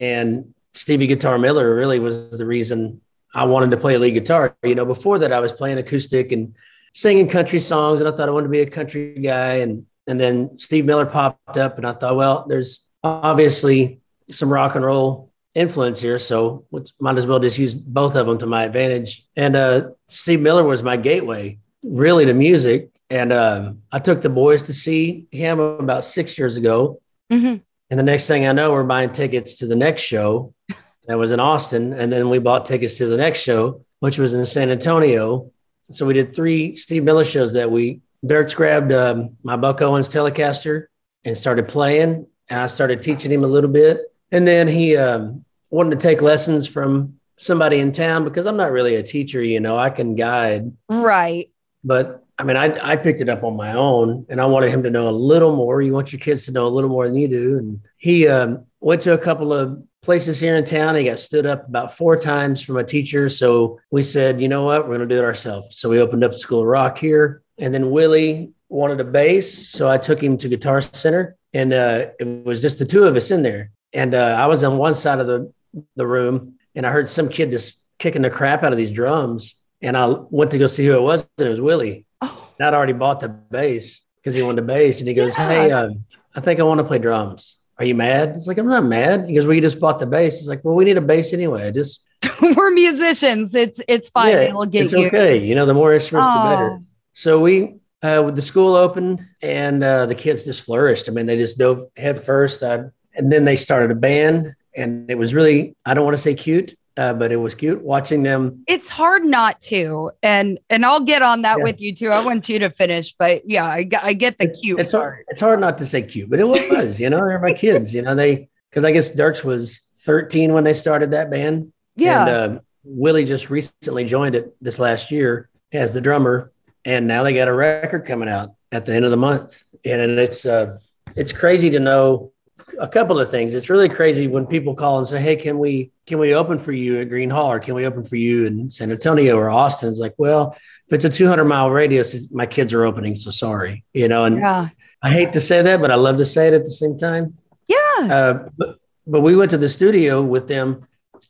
And 0.00 0.52
Stevie 0.74 1.06
Guitar 1.06 1.38
Miller 1.38 1.74
really 1.74 1.98
was 1.98 2.30
the 2.36 2.44
reason 2.44 3.00
I 3.34 3.44
wanted 3.44 3.70
to 3.70 3.78
play 3.78 3.96
lead 3.96 4.12
guitar. 4.12 4.54
You 4.62 4.74
know, 4.74 4.84
before 4.84 5.18
that 5.20 5.32
I 5.32 5.40
was 5.40 5.52
playing 5.52 5.78
acoustic 5.78 6.30
and 6.32 6.54
singing 6.92 7.28
country 7.28 7.58
songs 7.60 8.00
and 8.00 8.08
I 8.08 8.12
thought 8.12 8.28
I 8.28 8.32
wanted 8.32 8.48
to 8.48 8.50
be 8.50 8.60
a 8.60 8.68
country 8.68 9.14
guy 9.20 9.54
and 9.54 9.86
and 10.06 10.20
then 10.20 10.58
Steve 10.58 10.84
Miller 10.84 11.06
popped 11.06 11.56
up 11.56 11.78
and 11.78 11.86
I 11.86 11.92
thought, 11.94 12.16
well, 12.16 12.44
there's 12.46 12.86
obviously 13.02 14.00
some 14.30 14.52
rock 14.52 14.74
and 14.74 14.84
roll 14.84 15.30
influence 15.54 16.00
here, 16.00 16.18
so 16.18 16.64
might 16.98 17.16
as 17.16 17.26
well 17.26 17.38
just 17.38 17.58
use 17.58 17.74
both 17.74 18.16
of 18.16 18.26
them 18.26 18.38
to 18.38 18.46
my 18.46 18.64
advantage. 18.64 19.26
And 19.36 19.54
uh, 19.56 19.90
Steve 20.08 20.40
Miller 20.40 20.64
was 20.64 20.82
my 20.82 20.96
gateway 20.96 21.58
really 21.82 22.24
to 22.26 22.34
music. 22.34 22.90
And 23.10 23.32
um, 23.32 23.82
I 23.92 23.98
took 23.98 24.22
the 24.22 24.30
boys 24.30 24.64
to 24.64 24.72
see 24.72 25.26
him 25.30 25.60
about 25.60 26.04
six 26.04 26.36
years 26.38 26.56
ago. 26.56 27.00
mhm. 27.30 27.62
And 27.90 28.00
the 28.00 28.04
next 28.04 28.26
thing 28.26 28.46
I 28.46 28.52
know, 28.52 28.72
we're 28.72 28.82
buying 28.82 29.12
tickets 29.12 29.56
to 29.58 29.66
the 29.66 29.76
next 29.76 30.02
show. 30.02 30.54
That 31.06 31.18
was 31.18 31.32
in 31.32 31.38
Austin. 31.38 31.92
And 31.92 32.10
then 32.10 32.30
we 32.30 32.38
bought 32.38 32.64
tickets 32.64 32.96
to 32.96 33.06
the 33.06 33.18
next 33.18 33.40
show, 33.40 33.84
which 34.00 34.16
was 34.16 34.32
in 34.32 34.46
San 34.46 34.70
Antonio. 34.70 35.52
So 35.92 36.06
we 36.06 36.14
did 36.14 36.34
three 36.34 36.76
Steve 36.76 37.04
Miller 37.04 37.26
shows 37.26 37.52
that 37.52 37.70
week. 37.70 38.00
Dierks 38.24 38.56
grabbed 38.56 38.90
um, 38.90 39.36
my 39.42 39.58
Buck 39.58 39.82
Owens 39.82 40.08
Telecaster 40.08 40.86
and 41.22 41.36
started 41.36 41.68
playing. 41.68 42.26
And 42.48 42.58
I 42.58 42.68
started 42.68 43.02
teaching 43.02 43.30
him 43.30 43.44
a 43.44 43.46
little 43.46 43.68
bit. 43.68 43.98
And 44.34 44.48
then 44.48 44.66
he 44.66 44.96
um, 44.96 45.44
wanted 45.70 46.00
to 46.00 46.02
take 46.08 46.20
lessons 46.20 46.66
from 46.66 47.20
somebody 47.36 47.78
in 47.78 47.92
town 47.92 48.24
because 48.24 48.46
I'm 48.46 48.56
not 48.56 48.72
really 48.72 48.96
a 48.96 49.02
teacher, 49.02 49.40
you 49.40 49.60
know, 49.60 49.78
I 49.78 49.90
can 49.90 50.16
guide. 50.16 50.72
right. 50.88 51.50
But 51.84 52.24
I 52.36 52.42
mean, 52.42 52.56
I, 52.56 52.94
I 52.94 52.96
picked 52.96 53.20
it 53.20 53.28
up 53.28 53.44
on 53.44 53.56
my 53.56 53.74
own 53.74 54.26
and 54.28 54.40
I 54.40 54.46
wanted 54.46 54.70
him 54.70 54.82
to 54.82 54.90
know 54.90 55.08
a 55.08 55.12
little 55.12 55.54
more. 55.54 55.82
You 55.82 55.92
want 55.92 56.12
your 56.12 56.18
kids 56.18 56.46
to 56.46 56.52
know 56.52 56.66
a 56.66 56.68
little 56.68 56.90
more 56.90 57.06
than 57.06 57.16
you 57.16 57.28
do. 57.28 57.58
And 57.58 57.80
he 57.96 58.26
um, 58.26 58.66
went 58.80 59.02
to 59.02 59.12
a 59.12 59.18
couple 59.18 59.52
of 59.52 59.80
places 60.02 60.40
here 60.40 60.56
in 60.56 60.64
town. 60.64 60.96
He 60.96 61.04
got 61.04 61.20
stood 61.20 61.46
up 61.46 61.68
about 61.68 61.94
four 61.94 62.16
times 62.16 62.60
from 62.60 62.76
a 62.76 62.82
teacher. 62.82 63.28
So 63.28 63.78
we 63.92 64.02
said, 64.02 64.40
you 64.40 64.48
know 64.48 64.64
what, 64.64 64.82
we're 64.82 64.96
going 64.96 65.08
to 65.08 65.14
do 65.14 65.22
it 65.22 65.24
ourselves. 65.24 65.78
So 65.78 65.88
we 65.88 66.00
opened 66.00 66.24
up 66.24 66.34
School 66.34 66.62
of 66.62 66.66
Rock 66.66 66.98
here. 66.98 67.42
And 67.58 67.72
then 67.72 67.92
Willie 67.92 68.50
wanted 68.68 68.98
a 68.98 69.04
bass. 69.04 69.68
So 69.68 69.88
I 69.88 69.96
took 69.96 70.20
him 70.20 70.36
to 70.38 70.48
Guitar 70.48 70.80
Center 70.80 71.36
and 71.52 71.72
uh, 71.72 72.06
it 72.18 72.44
was 72.44 72.60
just 72.60 72.80
the 72.80 72.84
two 72.84 73.04
of 73.04 73.14
us 73.14 73.30
in 73.30 73.44
there. 73.44 73.70
And 73.94 74.14
uh, 74.14 74.36
I 74.38 74.46
was 74.46 74.62
on 74.64 74.76
one 74.76 74.94
side 74.94 75.20
of 75.20 75.26
the, 75.26 75.52
the 75.96 76.06
room 76.06 76.54
and 76.74 76.86
I 76.86 76.90
heard 76.90 77.08
some 77.08 77.28
kid 77.28 77.50
just 77.50 77.80
kicking 77.98 78.22
the 78.22 78.30
crap 78.30 78.62
out 78.62 78.72
of 78.72 78.78
these 78.78 78.90
drums. 78.90 79.54
And 79.80 79.96
I 79.96 80.06
went 80.30 80.50
to 80.50 80.58
go 80.58 80.66
see 80.66 80.84
who 80.86 80.94
it 80.94 81.02
was. 81.02 81.26
And 81.38 81.46
it 81.46 81.50
was 81.50 81.60
Willie. 81.60 82.04
Oh, 82.20 82.50
And 82.58 82.66
I'd 82.68 82.74
already 82.74 82.92
bought 82.92 83.20
the 83.20 83.28
bass 83.28 84.02
because 84.16 84.34
he 84.34 84.42
wanted 84.42 84.64
a 84.64 84.66
bass. 84.66 84.98
And 84.98 85.08
he 85.08 85.14
goes, 85.14 85.38
Yeah. 85.38 85.48
Hey, 85.48 85.70
um, 85.70 86.04
I 86.34 86.40
think 86.40 86.58
I 86.60 86.64
want 86.64 86.78
to 86.78 86.84
play 86.84 86.98
drums. 86.98 87.58
Are 87.78 87.84
you 87.84 87.94
mad? 87.94 88.30
It's 88.36 88.46
like, 88.46 88.58
I'm 88.58 88.68
not 88.68 88.84
mad. 88.84 89.28
He 89.28 89.34
goes, 89.34 89.46
Well, 89.46 89.54
you 89.54 89.60
just 89.62 89.80
bought 89.80 89.98
the 90.00 90.06
bass. 90.06 90.38
It's 90.38 90.48
like, 90.48 90.64
Well, 90.64 90.74
we 90.74 90.84
need 90.84 90.96
a 90.96 91.00
bass 91.00 91.32
anyway. 91.32 91.66
I 91.66 91.70
just, 91.70 92.04
we're 92.42 92.70
musicians. 92.70 93.54
It's 93.54 93.80
it's 93.86 94.08
fine. 94.08 94.30
yeah, 94.32 94.40
It'll 94.42 94.66
get 94.66 94.84
it's 94.84 94.92
you. 94.92 95.06
okay. 95.06 95.38
You 95.44 95.54
know, 95.54 95.66
the 95.66 95.74
more 95.74 95.92
instruments, 95.94 96.28
the 96.30 96.42
better. 96.42 96.70
Oh, 96.80 96.84
So 97.12 97.40
we, 97.40 97.76
uh, 98.02 98.22
with 98.24 98.34
the 98.34 98.42
school 98.42 98.74
opened 98.74 99.24
and 99.42 99.82
uh, 99.84 100.06
the 100.06 100.14
kids 100.14 100.44
just 100.44 100.62
flourished. 100.62 101.08
I 101.08 101.12
mean, 101.12 101.26
they 101.26 101.36
just 101.36 101.58
dove 101.58 101.84
head 101.96 102.18
first. 102.22 102.62
I, 102.62 102.84
and 103.14 103.30
then 103.32 103.44
they 103.44 103.56
started 103.56 103.90
a 103.90 103.94
band 103.94 104.54
and 104.76 105.10
it 105.10 105.16
was 105.16 105.34
really, 105.34 105.76
I 105.86 105.94
don't 105.94 106.04
want 106.04 106.16
to 106.16 106.22
say 106.22 106.34
cute, 106.34 106.76
uh, 106.96 107.12
but 107.12 107.30
it 107.32 107.36
was 107.36 107.54
cute 107.54 107.82
watching 107.82 108.22
them. 108.22 108.64
It's 108.66 108.88
hard 108.88 109.24
not 109.24 109.60
to, 109.62 110.10
and 110.22 110.58
and 110.70 110.84
I'll 110.84 111.00
get 111.00 111.22
on 111.22 111.42
that 111.42 111.58
Yeah. 111.58 111.64
with 111.64 111.80
you 111.80 111.94
too. 111.94 112.10
I 112.10 112.24
want 112.24 112.48
you 112.48 112.58
to 112.60 112.70
finish, 112.70 113.14
but 113.18 113.48
yeah, 113.48 113.66
I 113.66 113.82
get 113.84 114.38
the 114.38 114.48
cute 114.48 114.80
It's 114.80 114.92
part. 114.92 115.02
hard. 115.02 115.24
It's 115.28 115.40
hard 115.40 115.60
not 115.60 115.78
to 115.78 115.86
say 115.86 116.02
cute, 116.02 116.28
but 116.30 116.38
it 116.40 116.46
was. 116.48 116.98
You 117.00 117.10
know, 117.10 117.18
they're 117.18 117.38
my 117.40 117.52
kids. 117.54 117.94
You 117.94 118.02
know, 118.02 118.14
they 118.14 118.48
because 118.70 118.84
I 118.84 118.90
guess 118.92 119.12
Dierks 119.14 119.44
was 119.44 119.80
13 120.04 120.52
when 120.52 120.64
they 120.64 120.74
started 120.74 121.12
that 121.12 121.30
band. 121.30 121.72
Yeah, 121.96 122.20
And 122.26 122.56
uh, 122.56 122.60
Willie 122.84 123.24
just 123.24 123.48
recently 123.50 124.04
joined 124.04 124.34
it 124.34 124.54
this 124.60 124.78
last 124.80 125.10
year 125.12 125.48
as 125.72 125.94
the 125.94 126.00
drummer, 126.00 126.50
and 126.84 127.06
now 127.06 127.22
they 127.22 127.32
got 127.34 127.46
a 127.48 127.52
record 127.54 128.04
coming 128.06 128.28
out 128.28 128.50
at 128.72 128.84
the 128.84 128.94
end 128.94 129.04
of 129.04 129.10
the 129.12 129.16
month. 129.16 129.62
And 129.84 130.18
it's 130.18 130.44
uh, 130.44 130.78
it's 131.16 131.32
crazy 131.32 131.70
to 131.70 131.78
know 131.80 132.32
a 132.78 132.88
couple 132.88 133.18
of 133.18 133.30
things. 133.30 133.54
It's 133.54 133.70
really 133.70 133.88
crazy 133.88 134.28
when 134.28 134.46
people 134.46 134.74
call 134.74 134.98
and 134.98 135.06
say, 135.06 135.20
"Hey, 135.20 135.36
can 135.36 135.58
we 135.58 135.90
can 136.06 136.18
we 136.18 136.34
open 136.34 136.58
for 136.58 136.72
you 136.72 137.00
at 137.00 137.08
Gruene 137.08 137.30
Hall, 137.32 137.50
or 137.50 137.58
can 137.58 137.74
we 137.74 137.86
open 137.86 138.04
for 138.04 138.16
you 138.16 138.46
in 138.46 138.70
San 138.70 138.90
Antonio 138.90 139.36
or 139.36 139.50
Austin?" 139.50 139.88
It's 139.88 139.98
like, 139.98 140.14
well, 140.18 140.56
if 140.86 140.92
it's 140.92 141.04
a 141.04 141.10
200 141.10 141.44
mile 141.44 141.70
radius, 141.70 142.30
my 142.32 142.46
kids 142.46 142.72
are 142.72 142.84
opening, 142.84 143.16
so 143.16 143.30
sorry, 143.30 143.84
you 143.92 144.08
know. 144.08 144.24
And 144.24 144.38
Yeah. 144.38 144.68
I 145.02 145.10
hate 145.10 145.32
to 145.34 145.40
say 145.40 145.60
that, 145.62 145.80
but 145.80 145.90
I 145.90 145.96
love 145.96 146.16
to 146.18 146.26
say 146.26 146.48
it 146.48 146.54
at 146.54 146.64
the 146.64 146.70
same 146.70 146.96
time. 146.96 147.34
Yeah. 147.68 147.76
Uh, 148.00 148.48
but, 148.56 148.78
but 149.06 149.20
we 149.20 149.36
went 149.36 149.50
to 149.50 149.58
the 149.58 149.68
studio 149.68 150.22
with 150.22 150.48
them 150.48 150.80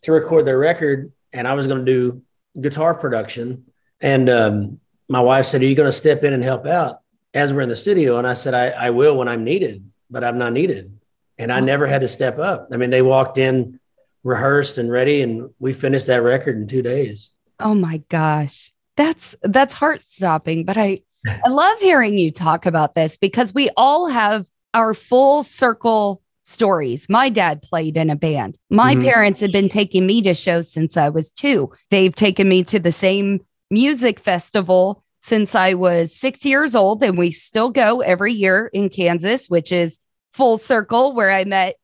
to 0.03 0.13
record 0.13 0.45
their 0.47 0.59
record, 0.59 1.11
and 1.33 1.49
I 1.49 1.55
was 1.55 1.67
going 1.67 1.85
to 1.85 1.85
do 1.85 2.23
guitar 2.61 2.95
production. 2.95 3.65
And 4.01 4.29
um, 4.29 4.81
my 5.09 5.21
wife 5.21 5.47
said, 5.47 5.63
"Are 5.63 5.67
you 5.67 5.75
going 5.75 5.89
to 5.89 5.93
step 5.93 6.23
in 6.23 6.33
and 6.35 6.43
help 6.45 6.67
out 6.67 7.01
as 7.33 7.53
we're 7.53 7.63
in 7.63 7.69
the 7.69 7.77
studio?" 7.77 8.19
And 8.19 8.27
I 8.27 8.35
said, 8.35 8.55
"I, 8.55 8.69
I 8.69 8.91
will 8.91 9.17
when 9.17 9.29
I'm 9.29 9.43
needed, 9.45 9.91
but 10.11 10.23
I'm 10.23 10.39
not 10.39 10.53
needed." 10.53 10.99
And 11.39 11.53
I 11.53 11.61
never 11.61 11.87
had 11.87 12.03
to 12.03 12.09
step 12.09 12.39
up. 12.39 12.69
I 12.73 12.77
mean, 12.77 12.91
they 12.91 13.03
walked 13.03 13.39
in, 13.39 13.81
rehearsed 14.23 14.79
and 14.79 14.91
ready, 14.91 15.23
and 15.23 15.51
we 15.59 15.73
finished 15.73 16.07
that 16.07 16.23
record 16.23 16.57
in 16.57 16.67
two 16.67 16.83
days. 16.83 17.33
Oh 17.61 17.75
my 17.75 18.03
gosh. 18.09 18.73
That's 18.97 19.35
that's 19.43 19.75
heart 19.75 20.03
stopping, 20.09 20.65
but 20.65 20.77
I 20.79 21.03
I 21.27 21.49
love 21.49 21.79
hearing 21.81 22.17
you 22.19 22.31
talk 22.31 22.67
about 22.67 22.95
this 22.95 23.17
because 23.17 23.53
we 23.55 23.71
all 23.77 24.09
have 24.09 24.47
our 24.75 24.95
full 24.95 25.43
circle 25.43 26.23
stories. 26.45 27.09
My 27.09 27.29
dad 27.31 27.63
played 27.63 27.97
in 27.97 28.11
a 28.11 28.17
band. 28.17 28.59
My 28.71 28.95
Mhm. 28.95 29.03
parents 29.05 29.41
had 29.41 29.51
been 29.51 29.69
taking 29.71 30.05
me 30.07 30.21
to 30.23 30.35
shows 30.35 30.71
since 30.71 30.97
I 30.97 31.09
was 31.09 31.31
2. 31.31 31.71
They've 31.91 32.15
taken 32.15 32.49
me 32.49 32.63
to 32.65 32.79
the 32.79 32.93
same 32.93 33.41
music 33.71 34.21
festival 34.21 35.03
since 35.21 35.55
I 35.55 35.73
was 35.75 36.15
6 36.15 36.45
years 36.45 36.77
old 36.77 37.03
and 37.03 37.17
we 37.17 37.31
still 37.31 37.71
go 37.71 38.01
every 38.01 38.33
year 38.35 38.69
in 38.75 38.91
Kansas, 38.91 39.49
which 39.49 39.73
is 39.73 39.99
Full 40.35 40.59
Circle 40.59 41.15
where 41.15 41.31
I 41.31 41.45
met 41.45 41.77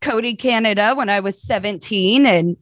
Cody 0.00 0.34
Canada 0.34 0.94
when 0.94 1.08
I 1.08 1.20
was 1.20 1.42
17 1.42 2.26
and 2.26 2.56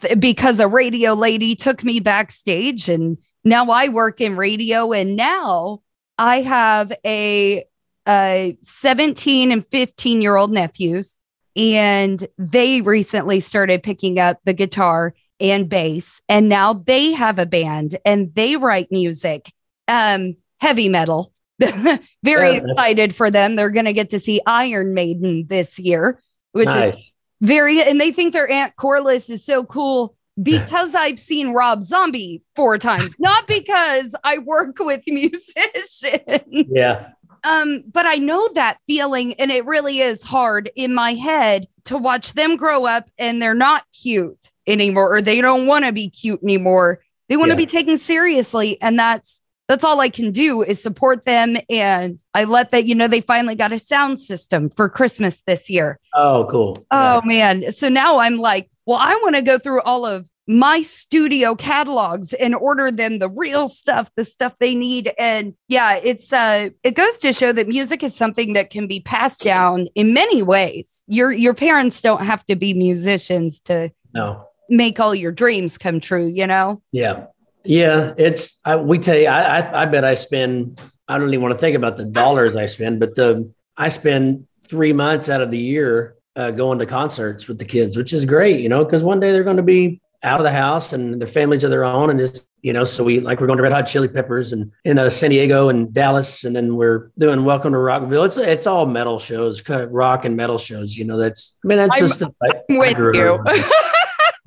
th- 0.00 0.18
because 0.18 0.60
a 0.60 0.68
radio 0.68 1.14
lady 1.14 1.54
took 1.54 1.84
me 1.84 2.00
backstage 2.00 2.88
and 2.88 3.16
now 3.44 3.70
I 3.70 3.88
work 3.88 4.20
in 4.20 4.36
radio 4.36 4.92
and 4.92 5.16
now 5.16 5.82
I 6.18 6.40
have 6.42 6.92
a, 7.04 7.64
a 8.06 8.58
17 8.62 9.52
and 9.52 9.66
15 9.68 10.22
year 10.22 10.36
old 10.36 10.50
nephews 10.52 11.18
and 11.54 12.26
they 12.38 12.80
recently 12.80 13.40
started 13.40 13.82
picking 13.82 14.18
up 14.18 14.40
the 14.44 14.52
guitar 14.52 15.14
and 15.38 15.68
bass 15.68 16.20
and 16.28 16.48
now 16.48 16.72
they 16.72 17.12
have 17.12 17.38
a 17.38 17.46
band 17.46 17.98
and 18.04 18.34
they 18.34 18.56
write 18.56 18.90
music 18.90 19.52
um 19.88 20.36
heavy 20.60 20.88
metal 20.88 21.31
very 22.22 22.52
Yeah, 22.54 22.60
excited 22.66 23.14
for 23.16 23.30
them. 23.30 23.56
They're 23.56 23.70
going 23.70 23.86
to 23.86 23.92
get 23.92 24.10
to 24.10 24.18
see 24.18 24.40
Iron 24.46 24.94
Maiden 24.94 25.46
this 25.48 25.78
year 25.78 26.20
which 26.52 26.68
is 26.68 27.02
very 27.40 27.80
and 27.82 27.98
they 28.00 28.12
think 28.12 28.32
their 28.34 28.48
aunt 28.50 28.76
corliss 28.76 29.30
is 29.30 29.42
so 29.44 29.64
cool 29.64 30.14
because 30.42 30.94
i've 30.94 31.18
seen 31.18 31.52
rob 31.52 31.82
zombie 31.82 32.42
four 32.56 32.76
times 32.78 33.14
not 33.18 33.46
because 33.46 34.14
i 34.24 34.38
work 34.38 34.76
with 34.78 35.00
musicians. 35.06 36.44
Yeah. 36.48 37.08
um 37.44 37.82
but 37.90 38.06
i 38.06 38.16
know 38.16 38.48
that 38.54 38.78
feeling 38.86 39.34
and 39.34 39.50
it 39.50 39.64
really 39.66 40.00
is 40.00 40.22
hard 40.22 40.70
in 40.76 40.94
my 40.94 41.14
head 41.14 41.66
to 41.84 41.98
watch 41.98 42.32
them 42.34 42.56
grow 42.56 42.84
up 42.86 43.08
and 43.18 43.42
they're 43.42 43.54
not 43.54 43.84
cute 44.02 44.38
anymore 44.66 45.14
or 45.16 45.20
they 45.22 45.40
don't 45.40 45.66
want 45.66 45.84
to 45.84 45.92
be 45.92 46.08
cute 46.08 46.40
anymore. 46.42 47.00
They 47.28 47.36
want 47.36 47.48
to 47.48 47.54
Yeah. 47.54 47.56
be 47.58 47.66
taken 47.66 47.98
seriously 47.98 48.80
and 48.80 48.98
that's 48.98 49.40
that's 49.72 49.84
all 49.84 50.00
I 50.00 50.10
can 50.10 50.32
do 50.32 50.62
is 50.62 50.82
support 50.82 51.24
them. 51.24 51.56
And 51.70 52.20
I 52.34 52.44
let 52.44 52.70
that, 52.72 52.84
you 52.84 52.94
know, 52.94 53.08
they 53.08 53.22
finally 53.22 53.54
got 53.54 53.72
a 53.72 53.78
sound 53.78 54.20
system 54.20 54.68
for 54.68 54.90
Christmas 54.90 55.40
this 55.46 55.70
year. 55.70 55.98
Oh, 56.14 56.46
cool. 56.50 56.84
Oh 56.90 57.22
man. 57.24 57.72
So 57.72 57.88
now 57.88 58.18
I'm 58.18 58.36
like, 58.36 58.68
well, 58.84 58.98
I 59.00 59.14
want 59.22 59.34
to 59.36 59.40
go 59.42 59.58
through 59.58 59.80
all 59.80 60.04
of 60.04 60.28
my 60.46 60.82
studio 60.82 61.54
catalogs 61.54 62.34
and 62.34 62.54
order 62.54 62.90
them 62.90 63.18
the 63.18 63.30
real 63.30 63.66
stuff, 63.68 64.10
the 64.14 64.24
stuff 64.26 64.52
they 64.58 64.74
need. 64.74 65.10
And 65.18 65.54
yeah, 65.68 65.98
it's 66.02 66.32
uh 66.34 66.68
it 66.82 66.94
goes 66.94 67.16
to 67.18 67.32
show 67.32 67.52
that 67.52 67.66
music 67.66 68.02
is 68.02 68.14
something 68.14 68.52
that 68.52 68.68
can 68.68 68.86
be 68.86 69.00
passed 69.00 69.40
down 69.42 69.86
in 69.94 70.12
many 70.12 70.42
ways. 70.42 71.02
Your 71.06 71.32
your 71.32 71.54
parents 71.54 72.02
don't 72.02 72.24
have 72.26 72.44
to 72.46 72.56
be 72.56 72.74
musicians 72.74 73.58
to 73.60 73.90
No. 74.12 74.44
make 74.68 75.00
all 75.00 75.14
your 75.14 75.32
dreams 75.32 75.78
come 75.78 75.98
true, 76.00 76.26
you 76.26 76.46
know? 76.46 76.82
Yeah. 76.92 77.26
Yeah. 77.64 78.14
It's, 78.16 78.58
I, 78.64 78.76
we 78.76 78.98
tell 78.98 79.16
you, 79.16 79.26
I, 79.28 79.60
I, 79.60 79.82
I 79.82 79.86
bet 79.86 80.04
I 80.04 80.14
spend, 80.14 80.80
I 81.08 81.18
don't 81.18 81.28
even 81.28 81.42
want 81.42 81.52
to 81.52 81.58
think 81.58 81.76
about 81.76 81.96
the 81.96 82.04
dollars 82.04 82.56
I 82.56 82.66
spend, 82.66 83.00
but 83.00 83.14
the, 83.14 83.52
I 83.76 83.88
spend 83.88 84.46
three 84.66 84.92
months 84.92 85.28
out 85.28 85.42
of 85.42 85.50
the 85.50 85.58
year 85.58 86.16
uh, 86.36 86.50
going 86.50 86.78
to 86.78 86.86
concerts 86.86 87.46
with 87.48 87.58
the 87.58 87.64
kids, 87.64 87.96
which 87.96 88.12
is 88.12 88.24
great, 88.24 88.60
you 88.60 88.68
know, 88.68 88.84
because 88.84 89.02
one 89.02 89.20
day 89.20 89.32
they're 89.32 89.44
going 89.44 89.56
to 89.58 89.62
be 89.62 90.00
out 90.22 90.40
of 90.40 90.44
the 90.44 90.52
house 90.52 90.92
and 90.92 91.20
their 91.20 91.28
families 91.28 91.64
of 91.64 91.70
their 91.70 91.84
own. 91.84 92.08
And 92.10 92.18
just, 92.18 92.46
you 92.62 92.72
know, 92.72 92.84
so 92.84 93.02
we 93.04 93.20
like 93.20 93.40
we're 93.40 93.48
going 93.48 93.56
to 93.56 93.62
Red 93.62 93.72
Hot 93.72 93.86
Chili 93.86 94.08
Peppers 94.08 94.52
and 94.52 94.70
in 94.84 94.98
uh, 94.98 95.10
San 95.10 95.30
Diego 95.30 95.68
and 95.68 95.92
Dallas, 95.92 96.44
and 96.44 96.54
then 96.54 96.76
we're 96.76 97.10
doing 97.18 97.44
Welcome 97.44 97.72
to 97.72 97.78
Rockville. 97.78 98.22
It's 98.24 98.36
it's 98.36 98.66
all 98.68 98.86
metal 98.86 99.18
shows, 99.18 99.68
rock 99.68 100.24
and 100.24 100.36
metal 100.36 100.58
shows. 100.58 100.96
You 100.96 101.04
know, 101.04 101.16
that's 101.18 101.58
I 101.64 101.66
mean 101.66 101.78
that's 101.78 101.92
I'm- 101.92 102.00
just 102.00 102.20
the, 102.20 102.32
I, 102.40 102.50
I 102.50 102.78
With 102.78 102.98
you. 102.98 103.44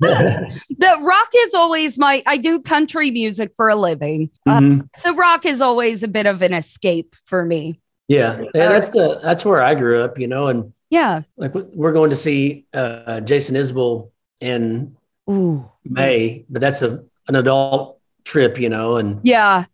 the 0.00 0.98
rock 1.00 1.28
is 1.36 1.54
always 1.54 1.98
my 1.98 2.22
I 2.26 2.36
do 2.36 2.60
country 2.60 3.10
music 3.10 3.52
for 3.56 3.68
a 3.68 3.76
living. 3.76 4.30
Uh, 4.46 4.60
Mhm. 4.60 4.88
so 4.96 5.14
rock 5.14 5.46
is 5.46 5.60
always 5.60 6.02
a 6.02 6.08
bit 6.08 6.26
of 6.26 6.42
an 6.42 6.52
escape 6.52 7.14
for 7.24 7.44
me. 7.44 7.80
Yeah, 8.08 8.42
yeah, 8.54 8.68
that's 8.68 8.90
the 8.90 9.18
that's 9.22 9.44
where 9.44 9.62
I 9.62 9.74
grew 9.74 10.02
up, 10.02 10.18
you 10.18 10.26
know, 10.28 10.48
and 10.48 10.72
Yeah. 10.90 11.22
like 11.36 11.54
we- 11.54 11.62
we're 11.74 11.92
going 11.92 12.10
to 12.10 12.16
see 12.16 12.66
uh, 12.74 13.20
Jason 13.20 13.56
Isbell 13.56 14.10
in 14.40 14.96
Ooh. 15.30 15.68
May, 15.84 16.44
but 16.50 16.60
that's 16.60 16.82
a 16.82 17.02
an 17.28 17.34
adult 17.36 17.98
trip, 18.24 18.60
you 18.60 18.68
know, 18.68 18.96
and 18.96 19.20
Yeah. 19.24 19.64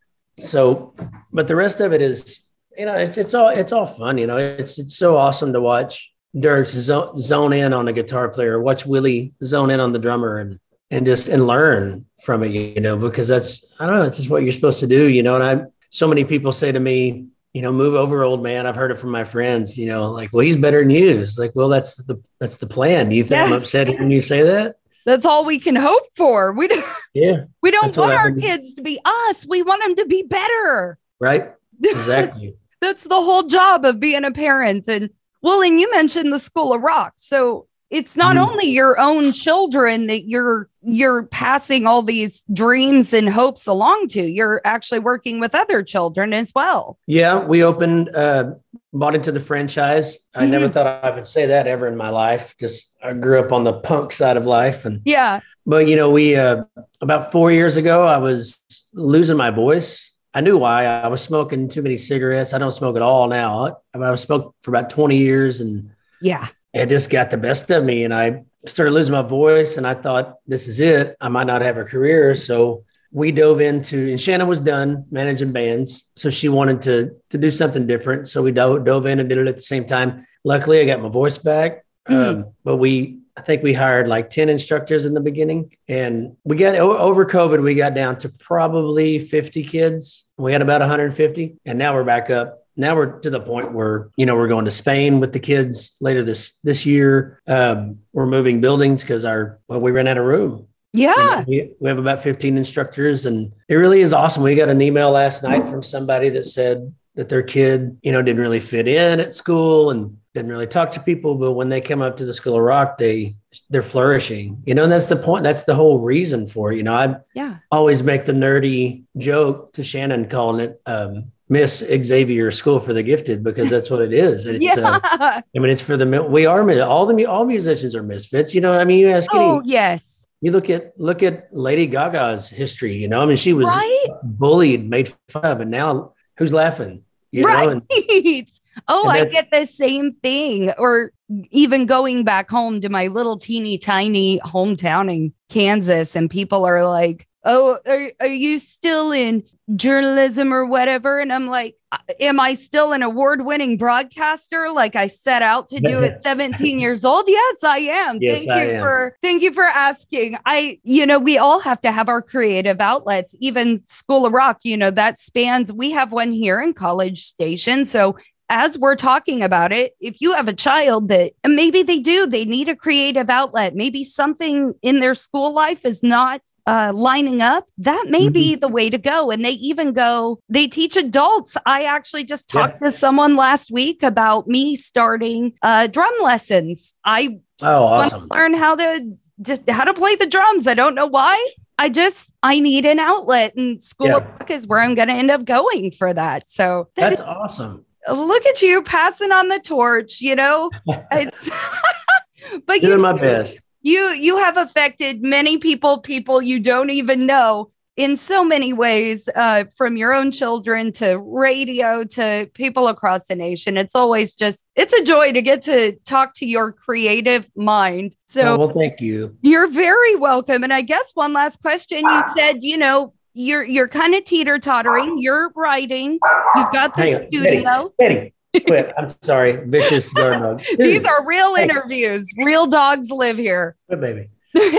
so, 0.41 0.95
but 1.33 1.47
the 1.49 1.57
rest 1.57 1.81
of 1.81 1.93
it 1.93 2.00
is, 2.00 2.47
you 2.79 2.87
know, 2.87 2.95
it's 2.95 3.19
it's 3.19 3.35
all 3.35 3.49
it's 3.49 3.73
all 3.73 3.87
fun, 3.87 4.19
you 4.19 4.26
know. 4.26 4.37
It's 4.38 4.79
it's 4.79 4.97
so 4.97 5.17
awesome 5.19 5.52
to 5.52 5.61
watch 5.61 6.12
Dierks 6.34 6.68
zone, 6.68 7.16
zone 7.16 7.52
in 7.52 7.72
on 7.72 7.84
the 7.84 7.92
guitar 7.92 8.28
player, 8.28 8.60
watch 8.60 8.86
Willie 8.86 9.34
zone 9.44 9.70
in 9.70 9.80
on 9.80 9.92
the 9.92 9.98
drummer, 9.98 10.38
and 10.38 10.58
and 10.90 11.04
just 11.06 11.28
and 11.28 11.46
learn 11.46 12.06
from 12.22 12.42
it, 12.42 12.48
you 12.50 12.80
know, 12.80 12.96
because 12.96 13.28
that's 13.28 13.64
I 13.78 13.86
don't 13.86 13.96
know, 13.96 14.04
it's 14.04 14.16
just 14.16 14.30
what 14.30 14.42
you're 14.42 14.52
supposed 14.52 14.80
to 14.80 14.86
do, 14.86 15.08
you 15.08 15.22
know. 15.22 15.36
And 15.36 15.44
I 15.44 15.64
so 15.90 16.06
many 16.06 16.24
people 16.24 16.52
say 16.52 16.72
to 16.72 16.80
me, 16.80 17.26
you 17.52 17.60
know, 17.60 17.70
move 17.72 17.94
over, 17.94 18.22
old 18.24 18.42
man. 18.42 18.66
I've 18.66 18.76
heard 18.76 18.90
it 18.90 18.98
from 18.98 19.10
my 19.10 19.24
friends, 19.24 19.76
you 19.76 19.86
know, 19.86 20.10
like, 20.10 20.30
well, 20.32 20.44
he's 20.44 20.56
better 20.56 20.80
than 20.80 20.90
you. 20.90 21.20
It's 21.20 21.38
like, 21.38 21.52
well, 21.54 21.68
that's 21.68 21.96
the 21.96 22.22
that's 22.40 22.56
the 22.56 22.66
plan. 22.66 23.10
Do 23.10 23.16
you 23.16 23.24
think 23.24 23.46
I'm 23.46 23.52
upset 23.52 23.88
when 23.88 24.10
you 24.10 24.22
say 24.22 24.42
that? 24.42 24.76
That's 25.04 25.26
all 25.26 25.44
we 25.44 25.58
can 25.58 25.74
hope 25.76 26.04
for. 26.16 26.52
We 26.52 26.68
don't 26.68 26.84
Yeah, 27.12 27.44
we 27.60 27.70
don't 27.70 27.94
want 27.96 28.12
our 28.12 28.32
kids 28.32 28.74
to 28.74 28.82
be 28.82 28.98
us. 29.04 29.46
We 29.46 29.62
want 29.62 29.82
them 29.82 29.96
to 29.96 30.06
be 30.06 30.22
better. 30.22 30.98
right. 31.20 31.52
Exactly. 31.84 32.54
That's 32.80 33.02
the 33.04 33.20
whole 33.20 33.42
job 33.42 33.84
of 33.84 33.98
being 33.98 34.24
a 34.24 34.30
parent. 34.30 34.86
And 34.86 35.10
well, 35.42 35.61
and 35.62 35.78
you 35.80 35.90
mentioned 35.90 36.32
the 36.32 36.38
School 36.38 36.72
of 36.72 36.82
Rock. 36.82 37.14
So 37.16 37.66
it's 37.90 38.16
not 38.16 38.37
Mhm. 38.37 38.49
only 38.49 38.66
your 38.68 38.99
own 38.99 39.32
children 39.32 40.06
that 40.06 40.25
you're 40.28 40.68
you're 40.84 41.22
passing 41.25 41.87
all 41.87 42.02
these 42.02 42.42
dreams 42.52 43.12
and 43.12 43.28
hopes 43.28 43.68
along 43.68 44.08
to. 44.08 44.22
You're 44.22 44.61
actually 44.64 44.99
working 44.99 45.38
with 45.38 45.54
other 45.54 45.82
children 45.84 46.32
as 46.32 46.52
well. 46.56 46.99
Yeah, 47.06 47.38
we 47.38 47.62
opened, 47.62 48.08
uh, 48.16 48.54
bought 48.92 49.14
into 49.14 49.30
the 49.30 49.38
franchise. 49.38 50.16
I 50.34 50.44
never 50.46 50.64
Mm-hmm. 50.64 50.72
thought 50.72 51.04
I 51.04 51.11
would 51.14 51.28
say 51.28 51.46
that 51.46 51.68
ever 51.68 51.87
in 51.87 51.96
my 51.96 52.08
life. 52.08 52.56
Just 52.58 52.96
I 53.00 53.12
grew 53.12 53.38
up 53.38 53.52
on 53.52 53.62
the 53.62 53.75
punk 53.75 54.11
side 54.12 54.37
of 54.37 54.44
life, 54.44 54.84
and 54.84 55.02
Yeah. 55.04 55.38
but 55.66 55.87
you 55.87 55.94
know, 55.94 56.11
we 56.11 56.34
uh, 56.34 56.64
about 57.00 57.30
four 57.30 57.52
years 57.52 57.76
ago, 57.76 58.06
I 58.06 58.18
was 58.18 58.58
losing 58.94 59.37
my 59.37 59.50
voice. 59.50 60.11
I 60.34 60.40
knew 60.40 60.56
why. 60.58 60.86
I 60.86 61.08
was 61.08 61.20
smoking 61.20 61.68
too 61.68 61.82
many 61.82 61.96
cigarettes. 61.96 62.54
I 62.54 62.58
don't 62.58 62.72
smoke 62.72 62.96
at 62.96 63.02
all 63.02 63.28
now. 63.28 63.78
I, 63.94 63.98
I 63.98 64.14
smoked 64.14 64.54
for 64.62 64.70
about 64.70 64.88
twenty 64.90 65.18
years, 65.18 65.60
and 65.60 65.90
Yeah. 66.20 66.46
it 66.72 66.88
just 66.88 67.10
got 67.10 67.30
the 67.30 67.36
best 67.36 67.70
of 67.70 67.84
me 67.84 68.04
and 68.04 68.14
i 68.14 68.42
started 68.64 68.92
losing 68.92 69.12
my 69.12 69.20
voice 69.20 69.76
and 69.76 69.86
i 69.86 69.92
thought 69.92 70.36
this 70.46 70.66
is 70.68 70.78
it 70.80 71.16
i 71.20 71.28
might 71.28 71.46
not 71.48 71.60
have 71.60 71.76
a 71.76 71.84
career 71.84 72.34
so 72.34 72.84
we 73.10 73.30
dove 73.32 73.60
into 73.60 74.08
and 74.10 74.18
shannon 74.20 74.46
was 74.48 74.60
done 74.60 75.04
managing 75.10 75.52
bands 75.52 76.04
so 76.16 76.30
she 76.30 76.48
wanted 76.48 76.80
to 76.80 77.10
to 77.28 77.36
do 77.36 77.50
something 77.50 77.86
different 77.86 78.26
so 78.28 78.40
we 78.40 78.52
dove, 78.52 78.84
dove 78.86 79.04
in 79.04 79.20
and 79.20 79.28
did 79.28 79.36
it 79.36 79.48
at 79.48 79.56
the 79.56 79.60
same 79.74 79.84
time 79.84 80.24
luckily 80.44 80.80
i 80.80 80.84
got 80.86 81.02
my 81.02 81.08
voice 81.10 81.36
back 81.36 81.84
um, 82.06 82.46
but 82.64 82.76
we 82.76 83.18
i 83.36 83.40
think 83.40 83.62
we 83.62 83.72
hired 83.72 84.08
like 84.08 84.30
10 84.30 84.48
instructors 84.48 85.04
in 85.06 85.14
the 85.14 85.20
beginning 85.20 85.74
and 85.88 86.36
we 86.44 86.56
got 86.56 86.74
over 86.74 87.24
covid 87.24 87.62
we 87.62 87.74
got 87.74 87.94
down 87.94 88.16
to 88.18 88.28
probably 88.28 89.18
50 89.18 89.62
kids 89.64 90.28
we 90.36 90.52
had 90.52 90.62
about 90.62 90.80
150 90.80 91.56
and 91.64 91.78
now 91.78 91.94
we're 91.94 92.04
back 92.04 92.30
up 92.30 92.58
now 92.76 92.96
we're 92.96 93.20
to 93.20 93.30
the 93.30 93.40
point 93.40 93.72
where 93.72 94.08
you 94.16 94.24
know 94.26 94.34
we're 94.34 94.48
going 94.48 94.64
to 94.64 94.70
Spain 94.70 95.20
with 95.20 95.32
the 95.32 95.38
kids 95.38 95.96
later 96.00 96.24
this 96.24 96.58
this 96.60 96.86
year. 96.86 97.42
Um, 97.46 97.98
we're 98.14 98.26
moving 98.26 98.62
buildings 98.62 99.02
because 99.02 99.26
our 99.26 99.60
well 99.68 99.78
we 99.80 99.90
ran 99.90 100.08
out 100.08 100.16
of 100.16 100.24
room. 100.24 100.68
You 100.94 101.08
know, 101.08 101.14
Yeah. 101.16 101.44
we, 101.46 101.70
we 101.80 101.88
have 101.90 101.98
about 101.98 102.22
15 102.22 102.56
instructors, 102.56 103.26
and 103.26 103.52
it 103.68 103.74
really 103.74 104.00
is 104.00 104.12
awesome. 104.14 104.42
We 104.42 104.54
got 104.54 104.68
an 104.70 104.80
email 104.80 105.10
last 105.10 105.42
night 105.42 105.68
from 105.68 105.82
somebody 105.82 106.30
that 106.30 106.46
said 106.46 106.94
that 107.14 107.28
their 107.28 107.42
kid 107.42 107.98
you 108.02 108.10
know 108.10 108.22
didn't 108.22 108.40
really 108.40 108.60
fit 108.60 108.88
in 108.88 109.20
at 109.20 109.34
school, 109.34 109.90
and 109.90 110.16
didn't 110.34 110.50
really 110.50 110.66
talk 110.66 110.90
to 110.92 111.00
people, 111.00 111.34
but 111.34 111.52
when 111.52 111.68
they 111.68 111.80
come 111.80 112.00
up 112.00 112.16
to 112.16 112.24
the 112.24 112.32
School 112.32 112.54
of 112.56 112.62
Rock, 112.62 112.96
they 112.98 113.36
they're 113.68 113.82
flourishing. 113.82 114.62
You 114.66 114.74
know, 114.74 114.84
and 114.84 114.92
that's 114.92 115.06
the 115.06 115.16
point. 115.16 115.44
That's 115.44 115.64
the 115.64 115.74
whole 115.74 116.00
reason 116.00 116.46
for 116.46 116.72
it. 116.72 116.76
You 116.76 116.82
know, 116.84 116.94
I 116.94 117.16
Yeah. 117.34 117.56
always 117.70 118.02
make 118.02 118.24
the 118.24 118.32
nerdy 118.32 119.04
joke 119.18 119.72
to 119.74 119.84
Shannon 119.84 120.28
calling 120.28 120.60
it 120.60 120.80
um, 120.86 121.32
Miss 121.50 121.80
Xavier 121.80 122.50
School 122.50 122.80
for 122.80 122.94
the 122.94 123.02
Gifted 123.02 123.44
because 123.44 123.68
that's 123.68 123.90
what 123.90 124.00
it 124.00 124.14
is. 124.14 124.46
It's, 124.52 124.60
yeah. 124.64 125.00
uh, 125.02 125.42
I 125.54 125.58
mean, 125.58 125.70
it's 125.70 125.82
for 125.82 125.98
the 125.98 126.06
we 126.22 126.46
are 126.46 126.80
all 126.82 127.04
the 127.04 127.26
all 127.26 127.44
musicians 127.44 127.94
are 127.94 128.02
misfits. 128.02 128.54
You 128.54 128.62
know, 128.62 128.72
I 128.78 128.84
mean, 128.84 129.00
you 129.00 129.10
ask 129.10 129.32
any, 129.34 129.44
oh, 129.44 129.60
yes. 129.64 130.26
you 130.40 130.50
look 130.50 130.70
at 130.70 130.94
look 130.98 131.22
at 131.22 131.54
Lady 131.54 131.86
Gaga's 131.86 132.48
history. 132.48 132.96
You 132.96 133.08
know, 133.08 133.20
I 133.22 133.26
mean, 133.26 133.36
she 133.36 133.52
was 133.52 133.66
Right. 133.66 134.06
bullied, 134.22 134.88
made 134.88 135.12
fun 135.28 135.44
of, 135.44 135.60
and 135.60 135.70
now 135.70 136.14
who's 136.38 136.54
laughing? 136.54 137.04
You 137.32 137.42
know, 137.42 137.48
right. 137.48 137.68
and 137.68 137.82
oh, 138.88 139.08
I 139.08 139.24
get 139.24 139.48
the 139.50 139.66
same 139.66 140.12
thing. 140.12 140.70
Or 140.78 141.12
even 141.50 141.86
going 141.86 142.24
back 142.24 142.50
home 142.50 142.80
to 142.80 142.88
my 142.88 143.06
little 143.08 143.38
teeny 143.38 143.78
tiny 143.78 144.38
hometown 144.40 145.12
in 145.12 145.32
Kansas, 145.48 146.14
and 146.16 146.30
people 146.30 146.64
are 146.64 146.86
like, 146.86 147.26
Oh, 147.44 147.78
are, 147.86 148.12
are 148.20 148.26
you 148.28 148.60
still 148.60 149.10
in 149.10 149.42
journalism 149.74 150.54
or 150.54 150.64
whatever? 150.64 151.18
And 151.18 151.32
I'm 151.32 151.48
like, 151.48 151.74
"Uh, 151.90 151.98
Am 152.20 152.38
I 152.38 152.54
still 152.54 152.92
an 152.92 153.02
award 153.02 153.44
winning 153.44 153.76
broadcaster 153.76 154.70
like 154.70 154.94
I 154.94 155.08
set 155.08 155.42
out 155.42 155.68
to 155.70 155.80
do 155.80 156.04
at 156.04 156.22
17 156.28 156.78
years 156.78 157.04
old? 157.04 157.24
Yes, 157.26 157.64
I 157.64 157.78
am. 157.78 158.18
Yes, 158.20 158.44
thank 158.44 158.50
I 158.50 158.64
you 158.64 158.70
am. 158.74 158.84
for 158.84 159.16
thank 159.22 159.42
you 159.42 159.52
for 159.52 159.64
asking. 159.64 160.38
I, 160.46 160.78
you 160.84 161.04
know, 161.04 161.18
we 161.18 161.36
all 161.36 161.58
have 161.58 161.80
to 161.80 161.90
have 161.90 162.08
our 162.08 162.22
creative 162.22 162.80
outlets, 162.80 163.34
even 163.40 163.84
School 163.86 164.24
of 164.24 164.32
Rock, 164.32 164.60
you 164.62 164.76
know, 164.76 164.92
that 164.92 165.18
spans, 165.18 165.72
we 165.72 165.90
have 165.90 166.12
one 166.12 166.30
here 166.30 166.60
in 166.60 166.74
College 166.74 167.24
Station. 167.24 167.84
So 167.84 168.16
as 168.52 168.78
we're 168.78 168.97
talking 168.97 169.42
about 169.42 169.73
it, 169.73 169.97
if 169.99 170.21
you 170.21 170.35
have 170.35 170.47
a 170.47 170.52
child 170.52 171.09
that 171.09 171.32
maybe 171.47 171.82
they 171.82 171.99
do, 171.99 172.26
they 172.26 172.44
need 172.44 172.68
a 172.68 172.76
creative 172.76 173.30
outlet, 173.30 173.75
maybe 173.75 174.04
something 174.04 174.75
in 174.82 175.00
their 175.00 175.14
school 175.14 175.54
life 175.54 175.87
is 175.87 176.02
not 176.02 176.42
uh, 176.66 176.92
lining 176.94 177.40
up, 177.40 177.66
that 177.78 178.04
may 178.11 178.28
be 178.28 178.54
the 178.54 178.68
way 178.68 178.90
to 178.90 178.99
go. 178.99 179.30
And 179.30 179.42
they 179.42 179.52
even 179.52 179.94
go, 179.94 180.38
they 180.50 180.68
teach 180.68 180.97
adults. 180.99 181.56
I 181.64 181.85
actually 181.85 182.25
just 182.25 182.52
Yeah. 182.52 182.66
talked 182.66 182.80
to 182.82 182.90
someone 182.90 183.37
last 183.37 183.73
week 183.73 184.02
about 184.02 184.47
me 184.47 184.76
starting 184.76 185.54
uh, 185.62 185.87
drum 185.87 186.12
lessons. 186.23 186.92
I 187.06 187.38
oh, 187.62 187.85
awesome. 187.85 188.28
learn 188.30 188.52
how 188.52 188.76
to 188.76 189.16
just 189.40 189.68
how 189.68 189.85
to 189.85 189.94
play 189.94 190.14
the 190.14 190.26
drums. 190.26 190.66
I 190.68 190.75
don't 190.75 190.94
know 190.94 191.06
why. 191.06 191.37
I 191.78 191.88
just 191.88 192.32
I 192.42 192.61
need 192.61 192.85
an 192.87 193.00
outlet, 193.00 193.56
and 193.56 193.82
School 193.82 194.09
Yeah. 194.09 194.26
Is 194.50 194.66
where 194.68 194.80
I'm 194.80 194.94
going 194.94 195.09
to 195.09 195.14
end 195.14 195.30
up 195.30 195.44
going 195.47 195.90
for 195.90 196.12
that. 196.12 196.49
So 196.49 196.90
that 196.97 197.09
That's 197.09 197.21
awesome. 197.23 197.87
Look 198.11 198.44
at 198.47 198.62
you 198.62 198.82
passing 198.82 199.30
on 199.32 199.49
the 199.49 199.59
torch 199.61 200.21
you 200.21 200.35
know 200.35 200.71
it's 201.12 201.50
but 202.66 202.80
you're 202.82 202.90
Doing 202.97 202.99
you, 202.99 203.02
my 203.02 203.12
best. 203.18 203.61
you 203.82 204.09
you 204.11 204.37
have 204.38 204.56
affected 204.56 205.23
many 205.23 205.59
people 205.59 206.00
people 206.00 206.42
you 206.42 206.59
don't 206.61 206.90
even 206.90 207.26
know 207.26 207.71
in 207.99 208.16
so 208.16 208.42
many 208.42 208.73
ways 208.73 209.28
uh, 209.37 209.64
from 209.76 209.99
your 209.99 210.14
own 210.14 210.30
children 210.32 210.90
to 210.92 211.18
radio 211.18 212.02
to 212.04 212.49
people 212.54 212.88
across 212.88 213.26
the 213.26 213.37
nation 213.37 213.76
it's 213.76 213.94
always 213.94 214.35
just 214.35 214.66
it's 214.76 214.94
a 214.94 215.04
joy 215.04 215.30
to 215.30 215.42
get 215.42 215.61
to 215.62 215.92
talk 216.06 216.32
to 216.35 216.47
your 216.47 216.73
creative 216.73 217.49
mind 217.54 218.16
so 218.26 218.54
Oh, 218.54 218.56
well, 218.59 218.73
thank 218.75 219.00
you. 219.02 219.37
you're 219.42 219.66
very 219.68 220.16
welcome. 220.16 220.64
And 220.64 220.73
I 220.73 220.80
guess 220.80 221.11
one 221.12 221.35
last 221.35 221.61
question. 221.61 221.99
You 221.99 222.23
said, 222.35 222.62
you 222.62 222.78
know, 222.78 223.12
you're 223.34 223.62
you're 223.62 223.88
kind 223.88 224.14
of 224.14 224.24
teeter 224.24 224.58
tottering. 224.58 225.18
You're 225.18 225.50
writing. 225.54 226.18
You've 226.54 226.72
got 226.72 226.94
the 226.96 227.02
Hang 227.02 227.26
studio. 227.28 227.92
Betty, 227.98 228.34
quit. 228.66 228.92
I'm 228.98 229.08
sorry. 229.20 229.56
Vicious 229.66 230.12
guard. 230.12 230.64
These 230.78 231.04
are 231.04 231.26
real 231.26 231.54
interviews. 231.54 232.30
Real 232.36 232.66
dogs 232.66 233.10
live 233.10 233.38
here. 233.38 233.76
Quit, 233.88 234.00
baby. 234.00 234.28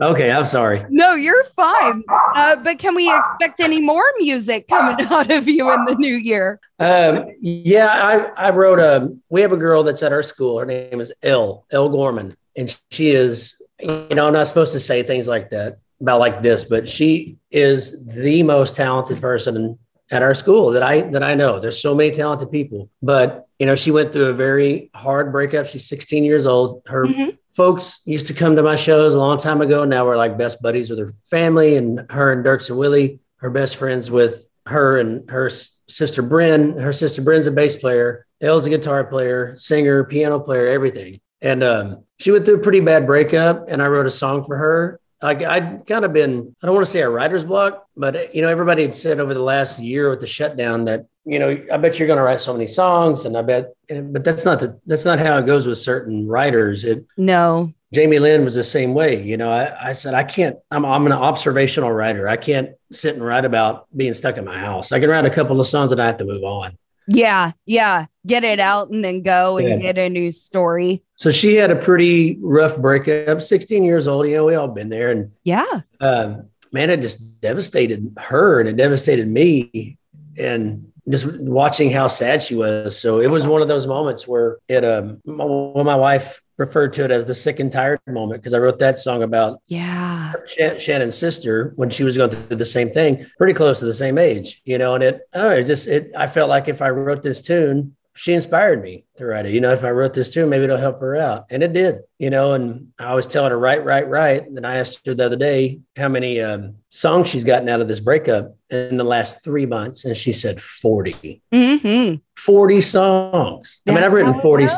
Okay, 0.00 0.30
I'm 0.30 0.46
sorry. 0.46 0.84
No, 0.90 1.14
you're 1.14 1.42
fine. 1.56 2.04
Uh, 2.36 2.54
but 2.56 2.78
can 2.78 2.94
we 2.94 3.12
expect 3.12 3.58
any 3.58 3.80
more 3.80 4.04
music 4.18 4.68
coming 4.68 5.04
out 5.10 5.28
of 5.30 5.48
you 5.48 5.72
in 5.72 5.84
the 5.86 5.96
new 5.96 6.14
year? 6.14 6.60
Um, 6.78 7.26
yeah, 7.40 7.88
I, 7.88 8.46
I 8.46 8.50
wrote 8.50 8.78
a. 8.78 9.12
We 9.28 9.40
have 9.40 9.52
a 9.52 9.56
girl 9.56 9.82
that's 9.82 10.04
at 10.04 10.12
our 10.12 10.22
school. 10.22 10.58
Her 10.60 10.66
name 10.66 11.00
is 11.00 11.12
Elle 11.24 11.66
Elle 11.72 11.88
Gorman, 11.88 12.36
and 12.56 12.78
she 12.92 13.10
is. 13.10 13.60
You 13.80 14.14
know, 14.14 14.28
I'm 14.28 14.32
not 14.32 14.46
supposed 14.46 14.72
to 14.72 14.80
say 14.80 15.02
things 15.02 15.26
like 15.26 15.50
that 15.50 15.80
about 16.00 16.20
like 16.20 16.42
this, 16.42 16.64
but 16.64 16.88
she 16.88 17.38
is 17.50 18.04
the 18.06 18.42
most 18.42 18.76
talented 18.76 19.20
person 19.20 19.78
at 20.10 20.22
our 20.22 20.34
school 20.34 20.70
that 20.70 20.82
I 20.82 21.02
that 21.02 21.22
I 21.22 21.34
know. 21.34 21.60
There's 21.60 21.80
so 21.80 21.94
many 21.94 22.10
talented 22.12 22.50
people, 22.50 22.88
but 23.02 23.46
you 23.58 23.66
know, 23.66 23.74
she 23.74 23.90
went 23.90 24.12
through 24.12 24.26
a 24.26 24.32
very 24.32 24.90
hard 24.94 25.32
breakup. 25.32 25.66
She's 25.66 25.86
16 25.88 26.24
years 26.24 26.46
old. 26.46 26.82
Her 26.86 27.04
Mhm. 27.06 27.36
folks 27.54 28.00
used 28.04 28.28
to 28.28 28.34
come 28.34 28.54
to 28.56 28.62
my 28.62 28.76
shows 28.76 29.14
a 29.14 29.18
long 29.18 29.36
time 29.38 29.60
ago. 29.60 29.84
Now 29.84 30.06
we're 30.06 30.16
like 30.16 30.38
best 30.38 30.62
buddies 30.62 30.88
with 30.90 31.00
her 31.00 31.12
family, 31.28 31.76
and 31.76 32.06
her 32.10 32.32
and 32.32 32.44
Dierks 32.44 32.70
and 32.70 32.78
Willie, 32.78 33.18
her 33.38 33.50
best 33.50 33.76
friends 33.76 34.10
with 34.10 34.48
her 34.66 34.98
and 34.98 35.28
her 35.30 35.50
sister 35.88 36.22
Bryn. 36.22 36.78
Her 36.78 36.92
sister 36.92 37.20
Bryn's 37.22 37.46
a 37.46 37.50
bass 37.50 37.76
player. 37.76 38.24
Elle's 38.40 38.66
a 38.66 38.70
guitar 38.70 39.02
player, 39.04 39.54
singer, 39.56 40.04
piano 40.04 40.38
player, 40.38 40.68
everything. 40.68 41.18
And 41.42 41.64
um, 41.64 42.04
she 42.18 42.30
went 42.30 42.44
through 42.44 42.56
a 42.56 42.58
pretty 42.66 42.80
bad 42.80 43.06
breakup, 43.06 43.64
and 43.68 43.82
I 43.82 43.86
wrote 43.88 44.06
a 44.06 44.10
song 44.10 44.44
for 44.44 44.56
her. 44.56 45.00
Like 45.20 45.42
I'd 45.42 45.86
kind 45.86 46.04
of 46.04 46.12
been, 46.12 46.54
I 46.62 46.66
don't 46.66 46.74
want 46.74 46.86
to 46.86 46.92
say 46.92 47.00
a 47.00 47.08
writer's 47.08 47.44
block, 47.44 47.86
but 47.96 48.16
uh, 48.16 48.22
you 48.32 48.42
know, 48.42 48.48
everybody 48.48 48.82
had 48.82 48.94
said 48.94 49.18
over 49.18 49.34
the 49.34 49.42
last 49.42 49.78
year 49.80 50.10
with 50.10 50.20
the 50.20 50.26
shutdown 50.26 50.84
that 50.84 51.06
you 51.24 51.38
know, 51.38 51.62
I 51.70 51.76
bet 51.76 51.98
you're 51.98 52.08
going 52.08 52.16
to 52.16 52.22
write 52.22 52.40
so 52.40 52.54
many 52.54 52.66
songs, 52.66 53.26
and 53.26 53.36
I 53.36 53.42
bet, 53.42 53.74
but 53.88 54.24
that's 54.24 54.46
not 54.46 54.60
the 54.60 54.80
that's 54.86 55.04
not 55.04 55.18
how 55.18 55.36
it 55.36 55.44
goes 55.44 55.66
with 55.66 55.78
certain 55.78 56.26
writers. 56.26 56.84
It 56.84 57.04
No. 57.18 57.72
Jamie 57.92 58.18
Lin 58.18 58.44
was 58.44 58.54
the 58.54 58.64
same 58.64 58.94
way. 58.94 59.22
You 59.22 59.36
know, 59.36 59.50
I, 59.50 59.90
I 59.90 59.92
said, 59.92 60.12
I 60.12 60.22
can't, 60.22 60.56
I'm, 60.70 60.84
I'm 60.84 61.06
an 61.06 61.12
observational 61.12 61.90
writer. 61.90 62.28
I 62.28 62.36
can't 62.36 62.72
sit 62.92 63.14
and 63.14 63.24
write 63.24 63.46
about 63.46 63.86
being 63.96 64.12
stuck 64.12 64.36
in 64.36 64.44
my 64.44 64.58
house. 64.58 64.92
I 64.92 65.00
can 65.00 65.08
write 65.08 65.24
a 65.24 65.30
couple 65.30 65.58
of 65.58 65.66
songs 65.66 65.90
and 65.90 66.00
I 66.00 66.06
have 66.06 66.18
to 66.18 66.26
move 66.26 66.44
on. 66.44 66.76
Yeah. 67.08 67.52
Yeah. 67.66 68.06
Get 68.26 68.44
it 68.44 68.60
out 68.60 68.90
and 68.90 69.02
then 69.02 69.22
go 69.22 69.56
and 69.56 69.68
Yeah. 69.68 69.76
get 69.78 69.98
a 69.98 70.08
new 70.10 70.30
story. 70.30 71.02
So 71.16 71.30
she 71.30 71.54
had 71.54 71.70
a 71.70 71.76
pretty 71.76 72.38
rough 72.40 72.76
breakup, 72.76 73.40
16 73.42 73.82
years 73.82 74.06
old. 74.06 74.28
You 74.28 74.36
know, 74.36 74.44
we 74.44 74.54
all 74.54 74.68
been 74.68 74.90
there. 74.90 75.10
And 75.10 75.32
Yeah. 75.42 75.80
um, 76.00 76.44
man, 76.70 76.90
it 76.90 77.00
just 77.00 77.40
devastated 77.40 78.12
her 78.18 78.60
and 78.60 78.68
it 78.68 78.76
devastated 78.76 79.26
me. 79.26 79.96
And 80.36 80.87
just 81.08 81.26
watching 81.40 81.90
how 81.90 82.08
sad 82.08 82.42
she 82.42 82.54
was. 82.54 82.98
So 82.98 83.20
it 83.20 83.28
was 83.28 83.46
one 83.46 83.62
of 83.62 83.68
those 83.68 83.86
moments 83.86 84.26
where 84.26 84.58
it, 84.68 84.84
um, 84.84 85.20
my, 85.24 85.44
well, 85.44 85.84
my 85.84 85.96
wife 85.96 86.42
referred 86.56 86.92
to 86.92 87.04
it 87.04 87.10
as 87.10 87.24
the 87.24 87.34
sick 87.34 87.60
and 87.60 87.70
tired 87.70 88.00
moment 88.06 88.42
because 88.42 88.52
I 88.52 88.58
wrote 88.58 88.78
that 88.80 88.98
song 88.98 89.22
about 89.22 89.60
Yeah. 89.66 90.32
Shannon's 90.78 91.16
sister 91.16 91.72
when 91.76 91.88
she 91.88 92.02
was 92.02 92.16
going 92.16 92.30
through 92.30 92.56
the 92.56 92.64
same 92.64 92.90
thing, 92.90 93.26
pretty 93.38 93.54
close 93.54 93.78
to 93.78 93.84
the 93.86 93.94
same 93.94 94.18
age, 94.18 94.60
you 94.64 94.76
know. 94.76 94.94
And 94.94 95.04
it, 95.04 95.20
I 95.32 95.38
don't 95.38 95.50
know, 95.50 95.56
it's 95.56 95.68
just 95.68 95.86
it. 95.86 96.10
I 96.16 96.26
felt 96.26 96.48
like 96.48 96.68
if 96.68 96.82
I 96.82 96.90
wrote 96.90 97.22
this 97.22 97.42
tune, 97.42 97.94
she 98.18 98.34
inspired 98.34 98.82
me 98.82 99.04
to 99.16 99.24
write 99.24 99.46
it. 99.46 99.52
You 99.52 99.60
know, 99.60 99.72
if 99.72 99.84
I 99.84 99.90
wrote 99.90 100.12
this 100.12 100.28
too, 100.28 100.44
maybe 100.44 100.64
it'll 100.64 100.76
help 100.76 101.00
her 101.00 101.14
out, 101.14 101.46
and 101.50 101.62
it 101.62 101.72
did. 101.72 102.00
You 102.18 102.30
know, 102.30 102.52
and 102.54 102.88
I 102.98 103.04
always 103.04 103.28
tell 103.28 103.44
her 103.44 103.50
to 103.50 103.56
write, 103.56 103.84
write, 103.84 104.08
write. 104.08 104.44
And 104.44 104.56
then 104.56 104.64
I 104.64 104.78
asked 104.78 105.06
her 105.06 105.14
the 105.14 105.26
other 105.26 105.36
day 105.36 105.78
how 105.96 106.08
many 106.08 106.40
um, 106.40 106.74
songs 106.90 107.28
she's 107.28 107.44
gotten 107.44 107.68
out 107.68 107.80
of 107.80 107.86
this 107.86 108.00
breakup 108.00 108.56
in 108.70 108.96
the 108.96 109.04
last 109.04 109.44
three 109.44 109.66
months, 109.66 110.04
and 110.04 110.16
she 110.16 110.32
said 110.32 110.60
forty. 110.60 111.42
Mm-hmm. 111.52 112.16
40 112.36 112.80
songs. 112.80 113.80
I 113.86 113.90
mean, 113.90 114.04
I've 114.04 114.12
written 114.12 114.40
40. 114.40 114.68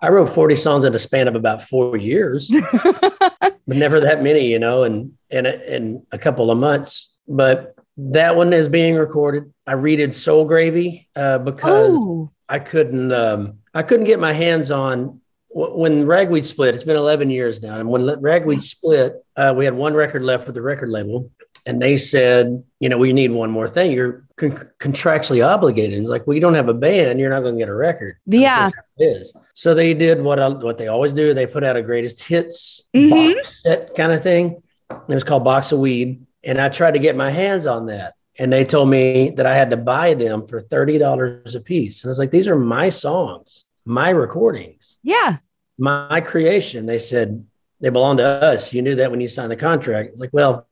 I 0.00 0.08
wrote 0.08 0.28
40 0.28 0.54
songs 0.54 0.84
in 0.84 0.94
a 0.94 1.00
span 1.00 1.26
of 1.26 1.34
about 1.34 1.60
four 1.60 1.96
years 1.96 2.48
but 2.72 3.56
never 3.66 3.98
that 4.00 4.22
many, 4.22 4.46
you 4.46 4.60
know, 4.60 4.84
and 4.84 5.12
in 5.30 5.46
in 5.46 6.06
a 6.12 6.18
couple 6.18 6.50
of 6.50 6.58
months. 6.58 7.12
But 7.26 7.74
that 7.96 8.36
one 8.36 8.52
is 8.52 8.68
being 8.68 8.94
recorded. 8.94 9.52
I 9.66 9.74
redid 9.74 10.12
Soul 10.12 10.44
Gravy 10.44 11.08
uh, 11.16 11.38
because 11.38 11.94
Oh. 11.94 12.30
I 12.52 12.58
couldn't 12.58 13.10
um, 13.12 13.60
I 13.72 13.82
couldn't 13.82 14.04
get 14.04 14.20
my 14.20 14.34
hands 14.34 14.70
on 14.70 15.20
when 15.48 16.06
Ragweed 16.06 16.44
split. 16.44 16.74
It's 16.74 16.84
been 16.84 16.96
11 16.98 17.30
years 17.30 17.62
now, 17.62 17.78
and 17.78 17.88
when 17.88 18.04
Ragweed 18.20 18.60
split, 18.60 19.24
uh, 19.36 19.54
we 19.56 19.64
had 19.64 19.72
one 19.72 19.94
record 19.94 20.22
left 20.22 20.44
with 20.44 20.54
the 20.54 20.60
record 20.60 20.90
label, 20.90 21.30
and 21.64 21.80
they 21.80 21.96
said, 21.96 22.62
you 22.78 22.90
know, 22.90 22.98
we 22.98 23.14
need 23.14 23.30
one 23.30 23.50
more 23.50 23.68
thing. 23.68 23.90
You're 23.92 24.26
con- 24.36 24.68
contractually 24.78 25.42
obligated. 25.46 25.98
It's 25.98 26.10
like, 26.10 26.26
well, 26.26 26.34
you 26.34 26.42
don't 26.42 26.54
have 26.54 26.68
a 26.68 26.74
band, 26.74 27.20
you're 27.20 27.30
not 27.30 27.40
going 27.40 27.54
to 27.54 27.58
get 27.58 27.70
a 27.70 27.74
record. 27.74 28.18
Yeah. 28.26 28.68
it 28.98 29.04
is. 29.04 29.32
So 29.54 29.72
they 29.74 29.94
did 29.94 30.20
what 30.22 30.38
I, 30.38 30.48
what 30.48 30.76
they 30.76 30.88
always 30.88 31.14
do. 31.14 31.32
They 31.32 31.46
put 31.46 31.64
out 31.64 31.76
a 31.76 31.82
greatest 31.82 32.22
hits 32.22 32.82
Mhm. 32.94 33.34
box 33.36 33.62
set 33.62 33.94
kind 33.94 34.12
of 34.12 34.22
thing. 34.22 34.62
It 34.90 34.98
was 35.08 35.24
called 35.24 35.44
Box 35.44 35.72
of 35.72 35.78
Weed, 35.78 36.26
and 36.44 36.60
I 36.60 36.68
tried 36.68 36.92
to 36.92 36.98
get 36.98 37.16
my 37.16 37.30
hands 37.30 37.64
on 37.66 37.86
that. 37.86 38.12
And 38.38 38.52
they 38.52 38.64
told 38.64 38.88
me 38.88 39.30
that 39.36 39.46
I 39.46 39.54
had 39.54 39.70
to 39.70 39.76
buy 39.76 40.14
them 40.14 40.46
for 40.46 40.60
thirty 40.60 40.98
dollars 40.98 41.54
a 41.54 41.60
piece. 41.60 42.02
And 42.02 42.08
I 42.08 42.12
was 42.12 42.18
like, 42.18 42.30
"These 42.30 42.48
are 42.48 42.58
my 42.58 42.88
songs, 42.88 43.64
my 43.84 44.10
recordings, 44.10 44.98
Yeah. 45.02 45.38
my 45.78 46.20
creation." 46.20 46.86
They 46.86 46.98
said 46.98 47.44
they 47.80 47.90
belong 47.90 48.16
to 48.18 48.24
us. 48.24 48.72
You 48.72 48.80
knew 48.82 48.94
that 48.96 49.10
when 49.10 49.20
you 49.20 49.28
signed 49.28 49.50
the 49.50 49.56
contract. 49.56 50.12
It's 50.12 50.20
like, 50.20 50.32
well, 50.32 50.66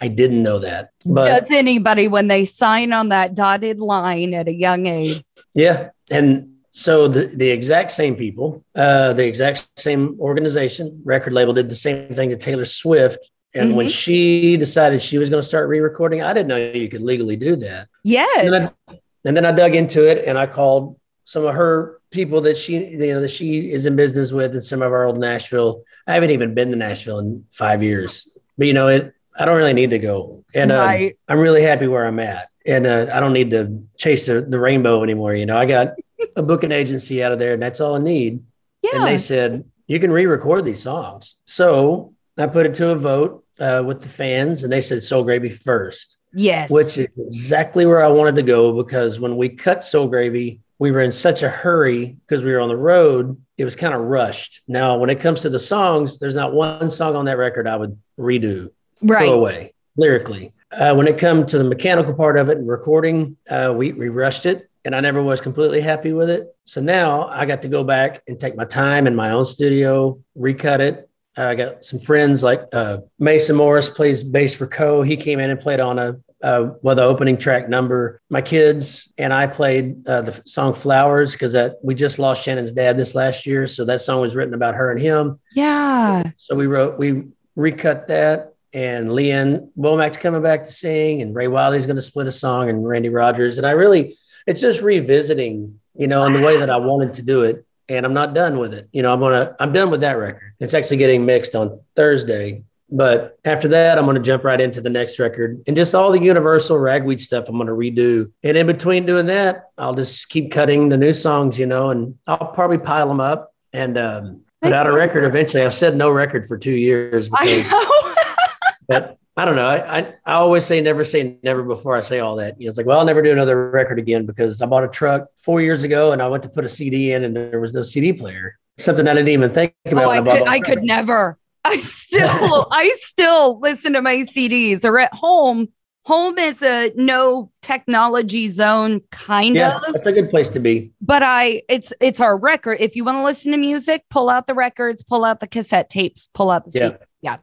I 0.00 0.08
didn't 0.08 0.42
know 0.42 0.58
that, 0.60 0.90
but 1.04 1.40
Does 1.40 1.50
anybody 1.50 2.08
when 2.08 2.28
they 2.28 2.44
sign 2.46 2.92
on 2.92 3.10
that 3.10 3.34
dotted 3.34 3.80
line 3.80 4.34
at 4.34 4.48
a 4.48 4.52
young 4.54 4.86
age? 4.86 5.22
Yeah. 5.54 5.90
And 6.10 6.50
So 6.70 7.06
the, 7.06 7.26
the 7.26 7.50
exact 7.50 7.92
same 7.92 8.16
people, 8.16 8.64
uh, 8.74 9.12
the 9.12 9.24
exact 9.24 9.68
same 9.76 10.16
organization, 10.18 11.02
record 11.04 11.32
label 11.32 11.52
did 11.52 11.70
the 11.70 11.76
same 11.76 12.12
thing 12.14 12.30
to 12.30 12.36
Taylor 12.36 12.64
Swift. 12.64 13.30
And 13.54 13.76
when 13.76 13.88
she 13.88 14.56
decided 14.56 15.00
she 15.00 15.18
was 15.18 15.30
going 15.30 15.40
to 15.40 15.46
start 15.46 15.68
re-recording, 15.68 16.22
I 16.22 16.32
didn't 16.32 16.48
know 16.48 16.56
you 16.56 16.88
could 16.88 17.02
legally 17.02 17.36
do 17.36 17.54
that. 17.56 17.88
Yes. 18.02 18.44
And 18.44 18.52
then, 18.52 18.70
I, 18.88 18.98
and 19.24 19.36
then 19.36 19.46
I 19.46 19.52
dug 19.52 19.74
into 19.74 20.08
it 20.08 20.24
and 20.26 20.36
I 20.36 20.46
called 20.46 20.98
some 21.24 21.46
of 21.46 21.54
her 21.54 22.00
people 22.10 22.40
that 22.42 22.56
she, 22.56 22.84
you 22.84 23.14
know, 23.14 23.20
that 23.20 23.30
she 23.30 23.72
is 23.72 23.86
in 23.86 23.96
business 23.96 24.32
with 24.32 24.52
and 24.52 24.62
some 24.62 24.82
of 24.82 24.92
our 24.92 25.04
old 25.04 25.18
Nashville. 25.18 25.84
I 26.06 26.14
haven't 26.14 26.30
even 26.30 26.54
been 26.54 26.70
to 26.70 26.76
Nashville 26.76 27.20
in 27.20 27.44
five 27.50 27.82
years, 27.82 28.28
but 28.58 28.66
you 28.66 28.72
know, 28.72 28.88
it, 28.88 29.14
I 29.38 29.44
don't 29.44 29.56
really 29.56 29.72
need 29.72 29.90
to 29.90 29.98
go. 29.98 30.44
And 30.54 30.70
uh, 30.72 30.76
Right. 30.76 31.18
I'm 31.28 31.38
really 31.38 31.62
happy 31.62 31.86
where 31.86 32.06
I'm 32.06 32.20
at. 32.20 32.48
And 32.66 32.86
uh, 32.86 33.06
I 33.12 33.20
don't 33.20 33.32
need 33.32 33.50
to 33.52 33.84
chase 33.96 34.26
the, 34.26 34.40
the 34.40 34.58
rainbow 34.58 35.02
anymore. 35.02 35.34
You 35.34 35.46
know, 35.46 35.56
I 35.56 35.66
got 35.66 35.94
a 36.34 36.42
booking 36.42 36.72
agency 36.72 37.22
out 37.22 37.32
of 37.32 37.38
there 37.38 37.52
and 37.52 37.62
that's 37.62 37.80
all 37.80 37.94
I 37.94 37.98
need. 37.98 38.42
Yeah. 38.82 38.96
And 38.96 39.06
they 39.06 39.18
said, 39.18 39.64
you 39.86 40.00
can 40.00 40.10
re 40.10 40.26
record 40.26 40.64
these 40.64 40.82
songs. 40.82 41.34
So 41.44 42.14
I 42.38 42.46
put 42.46 42.66
it 42.66 42.74
to 42.74 42.90
a 42.90 42.96
vote 42.96 43.43
uh, 43.58 43.82
with 43.84 44.02
the 44.02 44.08
fans 44.08 44.62
and 44.62 44.72
they 44.72 44.80
said 44.80 45.02
Soul 45.02 45.24
Gravy 45.24 45.50
first, 45.50 46.16
yes. 46.32 46.70
which 46.70 46.98
is 46.98 47.08
exactly 47.16 47.86
where 47.86 48.02
I 48.02 48.08
wanted 48.08 48.36
to 48.36 48.42
go 48.42 48.82
because 48.82 49.20
when 49.20 49.36
we 49.36 49.48
cut 49.48 49.84
Soul 49.84 50.08
Gravy, 50.08 50.60
we 50.78 50.90
were 50.90 51.00
in 51.00 51.12
such 51.12 51.42
a 51.42 51.48
hurry 51.48 52.16
because 52.26 52.42
we 52.42 52.52
were 52.52 52.60
on 52.60 52.68
the 52.68 52.76
road. 52.76 53.40
It 53.56 53.64
was 53.64 53.76
kind 53.76 53.94
of 53.94 54.00
rushed. 54.00 54.62
Now, 54.66 54.98
when 54.98 55.10
it 55.10 55.20
comes 55.20 55.42
to 55.42 55.50
the 55.50 55.58
songs, 55.58 56.18
there's 56.18 56.34
not 56.34 56.52
one 56.52 56.90
song 56.90 57.14
on 57.16 57.26
that 57.26 57.38
record 57.38 57.68
I 57.68 57.76
would 57.76 57.98
redo, 58.18 58.70
right. 59.02 59.18
throw 59.18 59.34
away 59.34 59.74
lyrically. 59.96 60.52
Uh, 60.72 60.94
when 60.94 61.06
it 61.06 61.18
comes 61.18 61.52
to 61.52 61.58
the 61.58 61.64
mechanical 61.64 62.14
part 62.14 62.36
of 62.36 62.48
it 62.48 62.58
and 62.58 62.68
recording, 62.68 63.36
uh, 63.48 63.72
we, 63.74 63.92
we 63.92 64.08
rushed 64.08 64.44
it 64.44 64.68
and 64.84 64.94
I 64.94 65.00
never 65.00 65.22
was 65.22 65.40
completely 65.40 65.80
happy 65.80 66.12
with 66.12 66.28
it. 66.28 66.54
So 66.66 66.80
now 66.80 67.28
I 67.28 67.46
got 67.46 67.62
to 67.62 67.68
go 67.68 67.84
back 67.84 68.22
and 68.28 68.38
take 68.38 68.56
my 68.56 68.64
time 68.64 69.06
in 69.06 69.14
my 69.14 69.30
own 69.30 69.46
studio, 69.46 70.20
recut 70.34 70.80
it. 70.80 71.08
I 71.36 71.54
got 71.54 71.84
some 71.84 71.98
friends 71.98 72.42
like 72.42 72.62
uh, 72.72 72.98
Mason 73.18 73.56
Morris 73.56 73.90
plays 73.90 74.22
bass 74.22 74.54
for 74.54 74.66
Koe. 74.66 75.02
He 75.02 75.16
came 75.16 75.40
in 75.40 75.50
and 75.50 75.58
played 75.58 75.80
on 75.80 75.98
a 75.98 76.16
uh, 76.42 76.74
well 76.82 76.94
the 76.94 77.02
opening 77.02 77.38
track 77.38 77.68
number. 77.68 78.20
My 78.28 78.42
kids 78.42 79.10
and 79.16 79.32
I 79.32 79.46
played 79.46 80.06
uh, 80.06 80.20
the 80.20 80.42
song 80.44 80.74
Flowers 80.74 81.32
because 81.32 81.54
that 81.54 81.76
we 81.82 81.94
just 81.94 82.18
lost 82.18 82.44
Shannon's 82.44 82.72
dad 82.72 82.98
this 82.98 83.14
last 83.14 83.46
year, 83.46 83.66
so 83.66 83.84
that 83.86 84.00
song 84.00 84.20
was 84.20 84.36
written 84.36 84.54
about 84.54 84.74
her 84.74 84.92
and 84.92 85.00
him. 85.00 85.40
yeah. 85.54 86.30
So 86.38 86.54
we 86.54 86.66
wrote, 86.66 86.98
we 86.98 87.24
recut 87.56 88.08
that, 88.08 88.54
and 88.72 89.12
Lee 89.12 89.32
Ann 89.32 89.70
Womack's 89.78 90.18
coming 90.18 90.42
back 90.42 90.64
to 90.64 90.72
sing, 90.72 91.22
and 91.22 91.34
Ray 91.34 91.46
Wylie's 91.46 91.86
going 91.86 91.96
to 91.96 92.02
split 92.02 92.26
a 92.26 92.32
song, 92.32 92.68
and 92.68 92.86
Randy 92.86 93.08
Rogers. 93.08 93.56
And 93.56 93.66
I 93.66 93.70
really, 93.70 94.16
it's 94.46 94.60
just 94.60 94.82
revisiting, 94.82 95.80
you 95.96 96.06
know, 96.06 96.24
in 96.24 96.34
the 96.34 96.40
way 96.40 96.58
that 96.58 96.70
I 96.70 96.76
wanted 96.76 97.14
to 97.14 97.22
do 97.22 97.42
it. 97.42 97.64
And 97.88 98.06
I'm 98.06 98.14
not 98.14 98.34
done 98.34 98.58
with 98.58 98.72
it. 98.74 98.88
You 98.92 99.02
know, 99.02 99.12
I'm 99.12 99.20
gonna, 99.20 99.54
I'm 99.60 99.72
done 99.72 99.90
with 99.90 100.00
that 100.00 100.12
record. 100.12 100.54
It's 100.60 100.74
actually 100.74 100.96
getting 100.98 101.26
mixed 101.26 101.54
on 101.54 101.80
Thursday. 101.96 102.64
But 102.90 103.38
after 103.44 103.68
that, 103.68 103.98
I'm 103.98 104.04
going 104.04 104.16
to 104.16 104.22
jump 104.22 104.44
right 104.44 104.60
into 104.60 104.80
the 104.80 104.90
next 104.90 105.18
record 105.18 105.62
and 105.66 105.74
just 105.74 105.94
all 105.94 106.12
the 106.12 106.20
Universal 106.20 106.78
ragweed 106.78 107.20
stuff 107.20 107.48
I'm 107.48 107.56
going 107.56 107.66
to 107.66 107.72
redo. 107.72 108.30
And 108.42 108.56
in 108.56 108.66
between 108.66 109.06
doing 109.06 109.26
that, 109.26 109.70
I'll 109.78 109.94
just 109.94 110.28
keep 110.28 110.52
cutting 110.52 110.90
the 110.90 110.98
new 110.98 111.14
songs, 111.14 111.58
you 111.58 111.66
know, 111.66 111.90
and 111.90 112.16
I'll 112.26 112.52
probably 112.52 112.78
pile 112.78 113.08
them 113.08 113.20
up 113.20 113.54
and 113.72 113.98
um, 113.98 114.42
put 114.62 114.72
out 114.72 114.86
a 114.86 114.92
record 114.92 115.24
eventually. 115.24 115.64
I've 115.64 115.74
said 115.74 115.96
no 115.96 116.10
record 116.10 116.46
for 116.46 116.58
two 116.58 116.72
years 116.72 117.28
I 117.32 117.44
because, 117.44 117.70
know. 117.70 118.14
but 118.88 119.18
I 119.36 119.44
don't 119.44 119.56
know. 119.56 119.66
I, 119.68 119.98
I 119.98 120.14
I 120.24 120.32
always 120.34 120.64
say 120.64 120.80
never 120.80 121.04
say 121.04 121.38
never 121.42 121.62
before 121.64 121.96
I 121.96 122.02
say 122.02 122.20
all 122.20 122.36
that. 122.36 122.60
You 122.60 122.66
know, 122.66 122.68
it's 122.68 122.76
like, 122.78 122.86
well, 122.86 122.98
I'll 123.00 123.04
never 123.04 123.20
do 123.20 123.32
another 123.32 123.70
record 123.70 123.98
again 123.98 124.26
because 124.26 124.62
I 124.62 124.66
bought 124.66 124.84
a 124.84 124.88
truck 124.88 125.26
four 125.36 125.60
years 125.60 125.82
ago 125.82 126.12
and 126.12 126.22
I 126.22 126.28
went 126.28 126.42
to 126.44 126.48
put 126.48 126.64
a 126.64 126.68
CD 126.68 127.12
in 127.12 127.24
and 127.24 127.34
there 127.34 127.60
was 127.60 127.74
no 127.74 127.82
CD 127.82 128.12
player. 128.12 128.56
Something 128.78 129.08
I 129.08 129.14
didn't 129.14 129.28
even 129.28 129.52
think 129.52 129.74
about. 129.86 130.04
oh, 130.04 130.22
when 130.22 130.28
I 130.28 130.38
could, 130.38 130.48
I 130.48 130.60
could 130.60 130.82
never. 130.84 131.38
I 131.64 131.76
still, 131.78 132.68
I 132.70 132.94
still 133.00 133.58
listen 133.60 133.94
to 133.94 134.02
my 134.02 134.16
CDs 134.18 134.84
or 134.84 134.98
at 135.00 135.12
home. 135.12 135.68
Home 136.06 136.38
is 136.38 136.60
a 136.62 136.92
no 136.96 137.50
technology 137.62 138.48
zone, 138.48 139.00
kind 139.10 139.56
Yeah, 139.56 139.76
of. 139.78 139.94
that's 139.94 140.06
a 140.06 140.12
good 140.12 140.28
place 140.28 140.50
to 140.50 140.60
be. 140.60 140.92
But 141.00 141.22
I, 141.22 141.62
it's 141.68 141.94
it's 141.98 142.20
our 142.20 142.36
record. 142.36 142.76
If 142.80 142.94
you 142.94 143.04
want 143.04 143.16
to 143.18 143.24
listen 143.24 143.52
to 143.52 143.56
music, 143.58 144.04
pull 144.10 144.28
out 144.28 144.46
the 144.46 144.52
records, 144.54 145.02
pull 145.02 145.24
out 145.24 145.40
the 145.40 145.46
cassette 145.46 145.88
tapes, 145.88 146.28
pull 146.34 146.50
out 146.50 146.66
the 146.66 146.78
Yeah. 146.78 146.88
CD. 146.88 146.96
Yeah. 147.22 147.36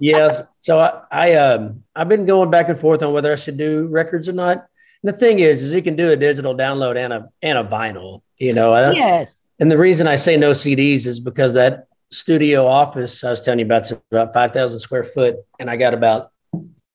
yeah. 0.00 0.42
So 0.62 0.78
I, 0.78 1.00
I 1.10 1.34
um 1.36 1.82
I've 1.96 2.08
been 2.08 2.26
going 2.26 2.50
back 2.50 2.68
and 2.68 2.78
forth 2.78 3.02
on 3.02 3.12
whether 3.14 3.32
I 3.32 3.36
should 3.36 3.56
do 3.56 3.86
records 3.86 4.28
or 4.28 4.32
not. 4.32 4.66
And 5.02 5.12
the 5.12 5.16
thing 5.16 5.38
is, 5.38 5.62
is 5.62 5.72
you 5.72 5.82
can 5.82 5.96
do 5.96 6.10
a 6.10 6.16
digital 6.16 6.54
download 6.54 6.96
and 6.96 7.12
a 7.12 7.28
and 7.42 7.56
a 7.58 7.64
vinyl. 7.64 8.20
You 8.36 8.52
know, 8.52 8.74
Yes. 8.92 9.34
and 9.58 9.70
the 9.72 9.78
reason 9.78 10.06
I 10.06 10.16
say 10.16 10.36
no 10.36 10.50
CDs 10.52 11.06
is 11.06 11.18
because 11.18 11.54
that 11.54 11.86
studio 12.10 12.66
office 12.66 13.24
I 13.24 13.30
was 13.30 13.40
telling 13.40 13.60
you 13.60 13.64
about 13.64 13.82
is 13.82 13.92
about 14.12 14.34
five 14.34 14.52
thousand 14.52 14.80
square 14.80 15.04
foot, 15.04 15.36
and 15.58 15.70
I 15.70 15.76
got 15.76 15.94
about 15.94 16.30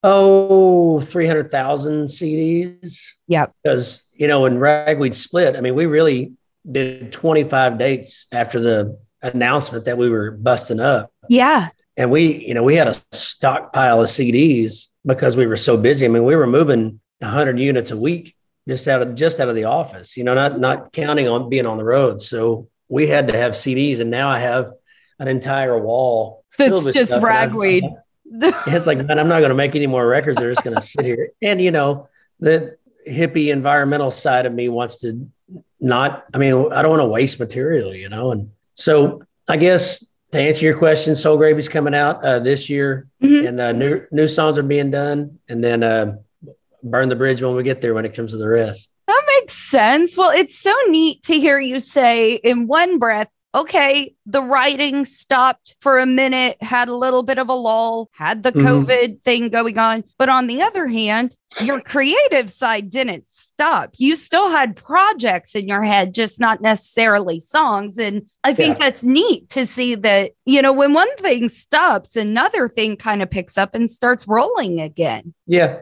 oh 0.04 1.00
300,000 1.00 2.06
CDs. 2.06 2.98
Yeah. 3.26 3.46
Because 3.62 4.04
you 4.12 4.28
know 4.28 4.42
when 4.42 4.58
Ragweed 4.58 5.16
split, 5.16 5.56
I 5.56 5.60
mean 5.60 5.74
we 5.74 5.86
really 5.86 6.32
did 6.70 7.10
25 7.12 7.78
dates 7.78 8.26
after 8.32 8.60
the 8.60 8.98
announcement 9.22 9.84
that 9.86 9.98
we 9.98 10.08
were 10.08 10.30
busting 10.32 10.78
up 10.80 11.10
Yeah. 11.28 11.68
And 11.96 12.10
we 12.10 12.46
you 12.46 12.54
know 12.54 12.62
we 12.62 12.76
had 12.76 12.88
a 12.88 12.94
stockpile 13.12 14.02
of 14.02 14.08
cds 14.08 14.88
because 15.04 15.36
we 15.36 15.46
were 15.46 15.56
so 15.56 15.76
busy 15.76 16.04
i 16.04 16.08
mean 16.08 16.24
we 16.24 16.36
were 16.36 16.46
moving 16.46 17.00
100 17.20 17.58
units 17.58 17.90
a 17.90 17.96
week 17.96 18.34
just 18.68 18.88
out 18.88 19.02
of 19.02 19.14
just 19.14 19.40
out 19.40 19.48
of 19.48 19.54
the 19.54 19.64
office 19.64 20.16
you 20.16 20.24
know 20.24 20.34
not 20.34 20.58
not 20.58 20.92
counting 20.92 21.28
on 21.28 21.48
being 21.48 21.66
on 21.66 21.76
the 21.76 21.84
road 21.84 22.20
so 22.20 22.68
we 22.88 23.06
had 23.06 23.28
to 23.28 23.36
have 23.36 23.52
cds 23.52 24.00
and 24.00 24.10
now 24.10 24.28
i 24.28 24.38
have 24.38 24.72
an 25.18 25.28
entire 25.28 25.78
wall 25.78 26.44
That's 26.58 26.68
filled 26.68 26.84
with 26.84 26.94
just. 26.94 27.10
Ragweed. 27.10 27.84
it's 28.28 28.86
like 28.86 28.98
man 28.98 29.18
i'm 29.18 29.28
not 29.28 29.38
going 29.38 29.50
to 29.50 29.54
make 29.54 29.76
any 29.76 29.86
more 29.86 30.06
records 30.06 30.38
they're 30.38 30.50
just 30.50 30.64
going 30.64 30.76
to 30.76 30.82
sit 30.82 31.04
here 31.04 31.30
and 31.40 31.62
you 31.62 31.70
know 31.70 32.08
the 32.40 32.76
hippie 33.08 33.52
environmental 33.52 34.10
side 34.10 34.46
of 34.46 34.52
me 34.52 34.68
wants 34.68 34.98
to 34.98 35.30
not 35.78 36.24
i 36.34 36.38
mean 36.38 36.72
i 36.72 36.82
don't 36.82 36.90
want 36.90 37.00
to 37.00 37.06
waste 37.06 37.38
material 37.38 37.94
you 37.94 38.08
know 38.08 38.32
and 38.32 38.50
so 38.74 39.22
i 39.48 39.56
guess 39.56 40.04
to 40.32 40.40
answer 40.40 40.64
your 40.64 40.76
question 40.76 41.14
soul 41.16 41.36
gravy's 41.36 41.68
coming 41.68 41.94
out 41.94 42.22
uh, 42.24 42.38
this 42.38 42.68
year 42.68 43.06
Mhm. 43.22 43.48
and 43.48 43.60
uh, 43.60 43.72
new 43.72 44.02
new 44.10 44.28
songs 44.28 44.58
are 44.58 44.62
being 44.62 44.90
done 44.90 45.38
and 45.48 45.62
then 45.62 45.82
uh, 45.82 46.16
burn 46.82 47.08
the 47.08 47.16
bridge 47.16 47.42
when 47.42 47.54
we 47.54 47.62
get 47.62 47.80
there 47.80 47.94
when 47.94 48.04
it 48.04 48.14
comes 48.14 48.32
to 48.32 48.36
the 48.38 48.48
rest 48.48 48.90
That 49.08 49.22
makes 49.40 49.52
sense. 49.54 50.16
Well, 50.18 50.30
it's 50.30 50.58
so 50.58 50.74
neat 50.88 51.22
to 51.24 51.38
hear 51.38 51.60
you 51.60 51.78
say 51.80 52.34
in 52.42 52.66
one 52.66 52.98
breath, 52.98 53.28
okay, 53.54 54.14
the 54.26 54.42
writing 54.42 55.04
stopped 55.04 55.76
for 55.80 55.98
a 55.98 56.06
minute, 56.06 56.56
had 56.60 56.88
a 56.88 56.94
little 56.96 57.22
bit 57.22 57.38
of 57.38 57.48
a 57.48 57.54
lull, 57.54 58.10
had 58.12 58.42
the 58.42 58.50
Mhm. 58.52 58.62
COVID 58.66 59.22
thing 59.24 59.48
going 59.48 59.78
on. 59.78 60.02
But 60.18 60.28
on 60.28 60.46
the 60.48 60.60
other 60.62 60.86
hand, 60.88 61.36
your 61.62 61.80
creative 61.80 62.50
side 62.50 62.90
didn't 62.90 63.28
stop. 63.56 63.94
You 63.96 64.16
still 64.16 64.50
had 64.50 64.76
projects 64.76 65.54
in 65.54 65.66
your 65.66 65.82
head, 65.82 66.12
just 66.12 66.38
not 66.38 66.60
necessarily 66.60 67.38
songs. 67.38 67.96
And 67.98 68.26
I 68.44 68.52
think 68.52 68.78
Yeah. 68.78 68.84
that's 68.84 69.02
neat 69.02 69.48
to 69.50 69.64
see 69.64 69.94
that, 69.94 70.32
you 70.44 70.60
know, 70.60 70.74
when 70.74 70.92
one 70.92 71.14
thing 71.16 71.48
stops, 71.48 72.16
another 72.16 72.68
thing 72.68 72.96
kind 72.98 73.22
of 73.22 73.30
picks 73.30 73.56
up 73.56 73.74
and 73.74 73.88
starts 73.88 74.28
rolling 74.28 74.78
again. 74.82 75.32
Yeah, 75.46 75.78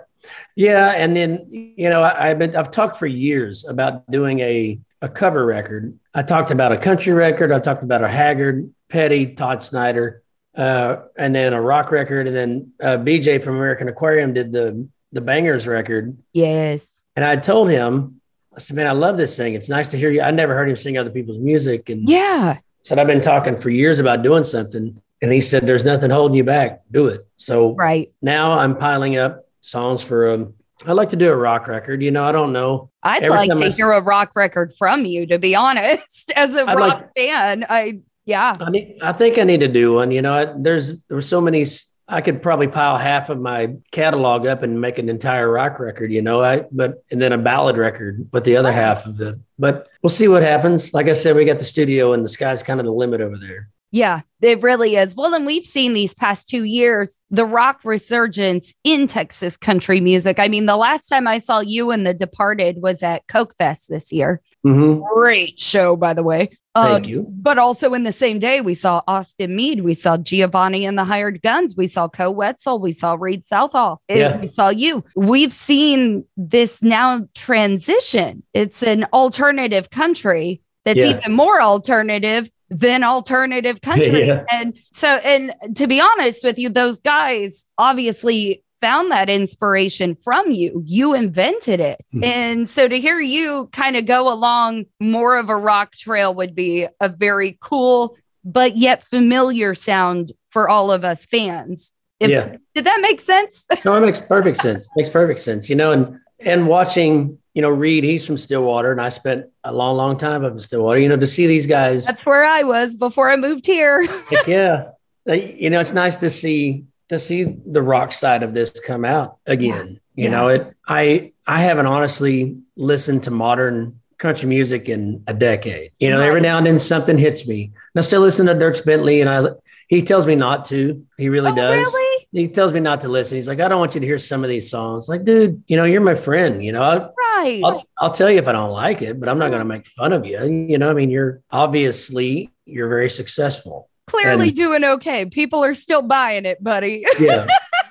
yeah, 0.55 0.91
and 0.91 1.17
then 1.17 1.49
you 1.51 1.91
know 1.91 2.03
I, 2.03 2.31
I've 2.31 2.39
been 2.39 2.55
I've 2.57 2.71
talked 2.71 2.97
for 2.97 3.07
years 3.09 3.65
about 3.67 4.09
doing 4.09 4.39
a 4.39 4.79
a 5.03 5.09
cover 5.09 5.45
record. 5.45 5.99
I 6.15 6.23
talked 6.23 6.53
about 6.53 6.71
a 6.71 6.79
country 6.79 7.13
record. 7.13 7.51
I 7.51 7.59
talked 7.59 7.83
about 7.83 8.05
a 8.05 8.09
Haggard, 8.09 8.71
Petty, 8.89 9.35
Todd 9.35 9.63
Snider, 9.65 10.23
uh, 10.57 10.97
and 11.19 11.35
then 11.35 11.53
a 11.53 11.61
rock 11.61 11.91
record, 11.91 12.29
and 12.29 12.37
then 12.37 12.73
uh, 12.81 12.97
BJ 12.99 13.43
from 13.43 13.57
American 13.57 13.89
Aquarium 13.89 14.33
did 14.33 14.53
the 14.53 14.89
the 15.13 15.21
Bangers 15.21 15.67
record. 15.67 16.17
Yes. 16.33 16.87
And 17.17 17.25
I 17.25 17.37
told 17.37 17.69
him, 17.71 18.21
I 18.57 18.61
said, 18.61 18.77
"Man, 18.77 18.87
I 18.87 18.93
love 18.93 19.17
this 19.17 19.37
thing. 19.37 19.55
It's 19.55 19.69
nice 19.69 19.91
to 19.91 19.99
hear 19.99 20.11
you." 20.11 20.21
I 20.23 20.31
never 20.31 20.55
heard 20.55 20.69
him 20.69 20.77
sing 20.77 20.97
other 20.99 21.11
people's 21.11 21.39
music, 21.39 21.89
and 21.89 22.09
Yeah. 22.09 22.59
said 22.83 22.99
I've 22.99 23.07
been 23.07 23.21
talking 23.21 23.57
for 23.57 23.71
years 23.71 23.99
about 23.99 24.23
doing 24.23 24.45
something. 24.45 25.01
And 25.23 25.33
he 25.33 25.41
said, 25.41 25.63
"There's 25.63 25.85
nothing 25.85 26.11
holding 26.11 26.37
you 26.37 26.45
back. 26.45 26.83
Do 26.91 27.07
it." 27.07 27.27
So 27.37 27.75
Right. 27.75 28.13
now 28.21 28.53
I'm 28.59 28.77
piling 28.77 29.17
up 29.17 29.47
songs 29.61 30.03
for 30.03 30.31
um 30.33 30.55
I'd 30.87 30.93
like 30.93 31.11
to 31.11 31.17
do 31.17 31.31
a 31.31 31.37
rock 31.37 31.69
record. 31.69 32.03
You 32.03 32.11
know, 32.11 32.25
I 32.25 32.33
don't 32.33 32.53
know. 32.53 32.91
I'd 33.03 33.23
Every 33.23 33.37
like 33.49 33.57
to 33.57 33.65
I- 33.67 33.69
hear 33.71 33.93
a 33.93 34.01
rock 34.03 34.33
record 34.35 34.73
from 34.77 35.07
you, 35.07 35.25
to 35.27 35.39
be 35.39 35.55
honest. 35.67 36.33
As 36.37 36.57
a 36.57 36.69
I'd 36.69 36.77
rock 36.77 36.95
like- 37.01 37.15
fan, 37.17 37.65
I 37.71 38.01
yeah, 38.27 38.55
I 38.61 38.71
need 38.71 38.99
I 39.01 39.13
think 39.13 39.39
I 39.39 39.45
need 39.45 39.61
to 39.61 39.69
do 39.69 39.95
one. 39.95 40.11
You 40.11 40.21
know, 40.23 40.35
I, 40.35 40.47
there's 40.57 41.01
there's 41.09 41.27
so 41.29 41.41
many 41.41 41.63
s- 41.63 41.87
I 42.07 42.21
could 42.21 42.43
probably 42.43 42.69
pile 42.69 42.99
half 42.99 43.31
of 43.31 43.41
my 43.41 43.75
catalog 43.91 44.47
up 44.47 44.63
and 44.63 44.79
make 44.79 44.99
an 44.99 45.09
entire 45.09 45.51
rock 45.51 45.79
record, 45.79 46.13
you 46.13 46.21
know. 46.21 46.43
I 46.43 46.65
but 46.71 47.03
and 47.11 47.21
then 47.21 47.33
a 47.33 47.39
ballad 47.39 47.79
record 47.79 48.31
but 48.31 48.45
the 48.45 48.57
other 48.57 48.73
half 48.73 49.07
of 49.07 49.21
it. 49.21 49.37
But 49.59 49.89
we'll 50.03 50.11
see 50.11 50.29
what 50.29 50.43
happens. 50.43 50.93
Like 50.93 51.09
I 51.09 51.15
said, 51.15 51.35
we 51.35 51.45
got 51.45 51.59
the 51.59 51.65
studio 51.65 52.13
and 52.13 52.25
the 52.25 52.29
sky's 52.29 52.63
kind 52.63 52.79
of 52.79 52.87
the 52.87 52.93
limit 52.93 53.21
over 53.21 53.39
there. 53.39 53.71
Yeah, 53.95 54.23
it 54.43 54.61
really 54.61 54.97
is. 54.97 55.15
Well, 55.15 55.35
and 55.35 55.47
we've 55.47 55.65
seen 55.65 55.93
these 55.93 56.15
past 56.15 56.49
two 56.49 56.65
years 56.65 57.17
the 57.31 57.45
rock 57.45 57.79
resurgence 57.85 58.75
in 58.83 59.07
Texas 59.07 59.57
country 59.57 60.01
music. 60.01 60.41
I 60.41 60.49
mean, 60.49 60.67
the 60.67 60.77
last 60.77 61.07
time 61.07 61.29
I 61.29 61.39
saw 61.39 61.61
you 61.61 61.93
and 61.93 62.05
The 62.05 62.13
Departed 62.13 62.83
was 62.83 63.05
at 63.05 63.25
Kokefest 63.29 63.87
this 63.87 64.13
year. 64.13 64.41
Mhm. 64.67 65.01
Great 65.15 65.61
show, 65.61 65.95
by 65.95 66.13
the 66.13 66.25
way. 66.25 66.51
Thank 66.75 67.05
Um, 67.05 67.09
you. 67.09 67.27
But 67.31 67.59
also 67.59 67.95
in 67.95 68.03
the 68.03 68.11
same 68.11 68.41
day, 68.41 68.61
we 68.61 68.75
saw 68.75 69.01
Austin 69.07 69.55
Meade, 69.55 69.85
we 69.85 69.95
saw 69.95 70.17
Giovanni 70.17 70.85
and 70.87 70.99
the 70.99 71.05
Hired 71.05 71.41
Guns, 71.41 71.77
we 71.77 71.87
saw 71.87 72.09
Koe 72.09 72.33
Wetzel, 72.33 72.81
we 72.81 72.91
saw 72.91 73.17
Read 73.17 73.47
Southall, 73.47 74.01
and 74.09 74.19
Yeah. 74.19 74.37
we 74.41 74.49
saw 74.49 74.71
you. 74.71 75.05
We've 75.15 75.53
seen 75.53 76.25
this 76.37 76.83
now 76.83 77.29
transition. 77.37 78.43
It's 78.55 78.83
an 78.83 79.07
alternative 79.13 79.91
country 79.91 80.63
that's 80.85 80.99
Yeah. 80.99 81.17
even 81.19 81.33
more 81.33 81.63
alternative 81.63 82.51
than 82.71 83.05
alternative 83.05 83.81
country. 83.83 84.27
Yeah. 84.27 84.45
And 84.51 84.77
so, 84.93 85.09
and 85.09 85.55
to 85.77 85.87
be 85.87 86.01
honest 86.01 86.45
with 86.45 86.59
you, 86.59 86.69
those 86.69 87.01
guys 87.01 87.67
obviously 87.79 88.63
found 88.81 89.11
that 89.11 89.31
inspiration 89.31 90.15
from 90.23 90.51
you. 90.51 90.83
You 90.85 91.15
invented 91.15 91.81
it. 91.81 92.05
Mhm. 92.15 92.25
And 92.25 92.69
so 92.69 92.87
to 92.87 93.01
hear 93.01 93.19
you 93.19 93.69
kind 93.73 93.97
of 93.97 94.05
go 94.05 94.31
along 94.31 94.85
more 95.01 95.39
of 95.39 95.49
a 95.49 95.57
rock 95.57 95.95
trail 95.97 96.35
would 96.35 96.55
be 96.55 96.87
a 97.01 97.09
very 97.09 97.57
cool, 97.63 98.17
but 98.45 98.77
yet 98.77 99.03
familiar 99.05 99.75
sound 99.75 100.33
for 100.51 100.69
all 100.69 100.93
of 100.93 101.03
us 101.05 101.25
fans. 101.25 101.95
If- 102.21 102.29
Yeah. 102.31 102.57
Did 102.75 102.85
that 102.85 102.99
make 103.01 103.21
sense? 103.21 103.67
No, 103.85 103.95
it 103.97 104.01
makes 104.01 104.21
perfect 104.27 104.59
sense. 104.61 104.87
Makes 104.97 105.09
perfect 105.11 105.41
sense. 105.41 105.71
You 105.71 105.77
know, 105.77 105.93
and 105.93 106.19
and 106.45 106.67
watching, 106.69 107.39
you 107.55 107.63
know, 107.63 107.71
Read, 107.71 108.05
he's 108.05 108.27
from 108.27 108.37
Stillwater, 108.37 108.93
and 108.93 109.01
I 109.01 109.09
spent 109.09 109.47
a 109.65 109.73
long, 109.73 109.97
long 109.97 110.17
time 110.19 110.45
up 110.45 110.53
in 110.53 110.61
Stillwater. 110.61 110.99
You 111.01 111.09
know, 111.09 111.17
to 111.17 111.27
see 111.27 111.47
these 111.47 111.67
guys, 111.67 112.07
That's 112.07 112.25
where 112.27 112.45
I 112.45 112.63
was 112.63 112.95
before 112.97 113.31
I 113.31 113.37
moved 113.37 113.67
here. 113.67 114.07
yeah, 114.47 114.91
you 115.27 115.71
know, 115.71 115.81
it's 115.81 115.93
nice 115.93 116.17
to 116.17 116.31
see 116.31 116.85
to 117.11 117.19
see 117.19 117.45
the 117.45 117.83
rock 117.83 118.13
side 118.13 118.43
of 118.43 118.55
this 118.55 118.71
come 118.71 119.05
out 119.05 119.37
again. 119.47 120.01
You 120.15 120.25
Yeah. 120.25 120.31
know, 120.31 120.49
it. 120.49 120.75
I 120.89 121.33
I 121.47 121.61
haven't 121.61 121.87
honestly 121.87 122.57
listened 122.77 123.25
to 123.25 123.31
modern 123.31 124.01
country 124.19 124.49
music 124.49 124.89
in 124.89 125.23
a 125.27 125.35
decade. 125.35 125.91
You 125.99 126.09
know, 126.11 126.21
every 126.21 126.41
now 126.41 126.57
and 126.59 126.67
then 126.67 126.79
something 126.79 127.19
hits 127.19 127.47
me. 127.47 127.65
And 127.65 127.99
I 127.99 128.01
still 128.01 128.21
listen 128.23 128.47
to 128.47 128.55
Dierks 128.55 128.85
Bentley, 128.85 129.21
and 129.21 129.29
I 129.31 129.51
he 129.89 130.01
tells 130.03 130.27
me 130.27 130.35
not 130.35 130.65
to. 130.67 131.05
He 131.19 131.29
really 131.29 131.51
Oh, 131.53 131.55
does. 131.55 131.77
really? 131.77 132.04
He 132.35 132.49
tells 132.49 132.73
me 132.73 132.81
not 132.81 133.01
to 133.03 133.09
listen. 133.09 133.37
He's 133.37 133.47
like, 133.47 133.61
I 133.61 133.69
don't 133.69 133.79
want 133.79 133.95
you 133.95 134.01
to 134.01 134.07
hear 134.07 134.19
some 134.19 134.43
of 134.43 134.51
these 134.51 134.69
songs. 134.69 135.09
Like, 135.09 135.25
dude, 135.25 135.63
you 135.69 135.77
know, 135.77 135.85
you're 135.85 136.01
my 136.01 136.17
friend. 136.17 136.65
You 136.65 136.73
know, 136.73 136.83
I, 136.83 137.09
Right. 137.37 137.61
I'll, 137.65 137.85
I'll 137.99 138.11
tell 138.11 138.31
you 138.31 138.39
if 138.39 138.49
I 138.49 138.53
don't 138.53 138.71
like 138.71 139.03
it, 139.03 139.21
but 139.21 139.29
I'm 139.29 139.39
not 139.39 139.49
going 139.51 139.61
to 139.61 139.65
make 139.65 139.87
fun 139.87 140.13
of 140.13 140.27
you. 140.27 140.43
You 140.69 140.79
know, 140.79 140.91
I 140.91 140.95
mean, 140.95 141.11
you're 141.11 141.43
obviously 141.51 142.51
you're 142.65 142.89
very 142.89 143.09
successful. 143.09 143.89
Clearly 144.09 144.49
and- 144.49 144.57
doing 144.57 144.85
okay. 144.85 145.27
People 145.27 145.63
are 145.63 145.75
still 145.75 146.03
buying 146.03 146.45
it, 146.45 146.63
buddy. 146.63 147.05
Yeah. 147.19 147.47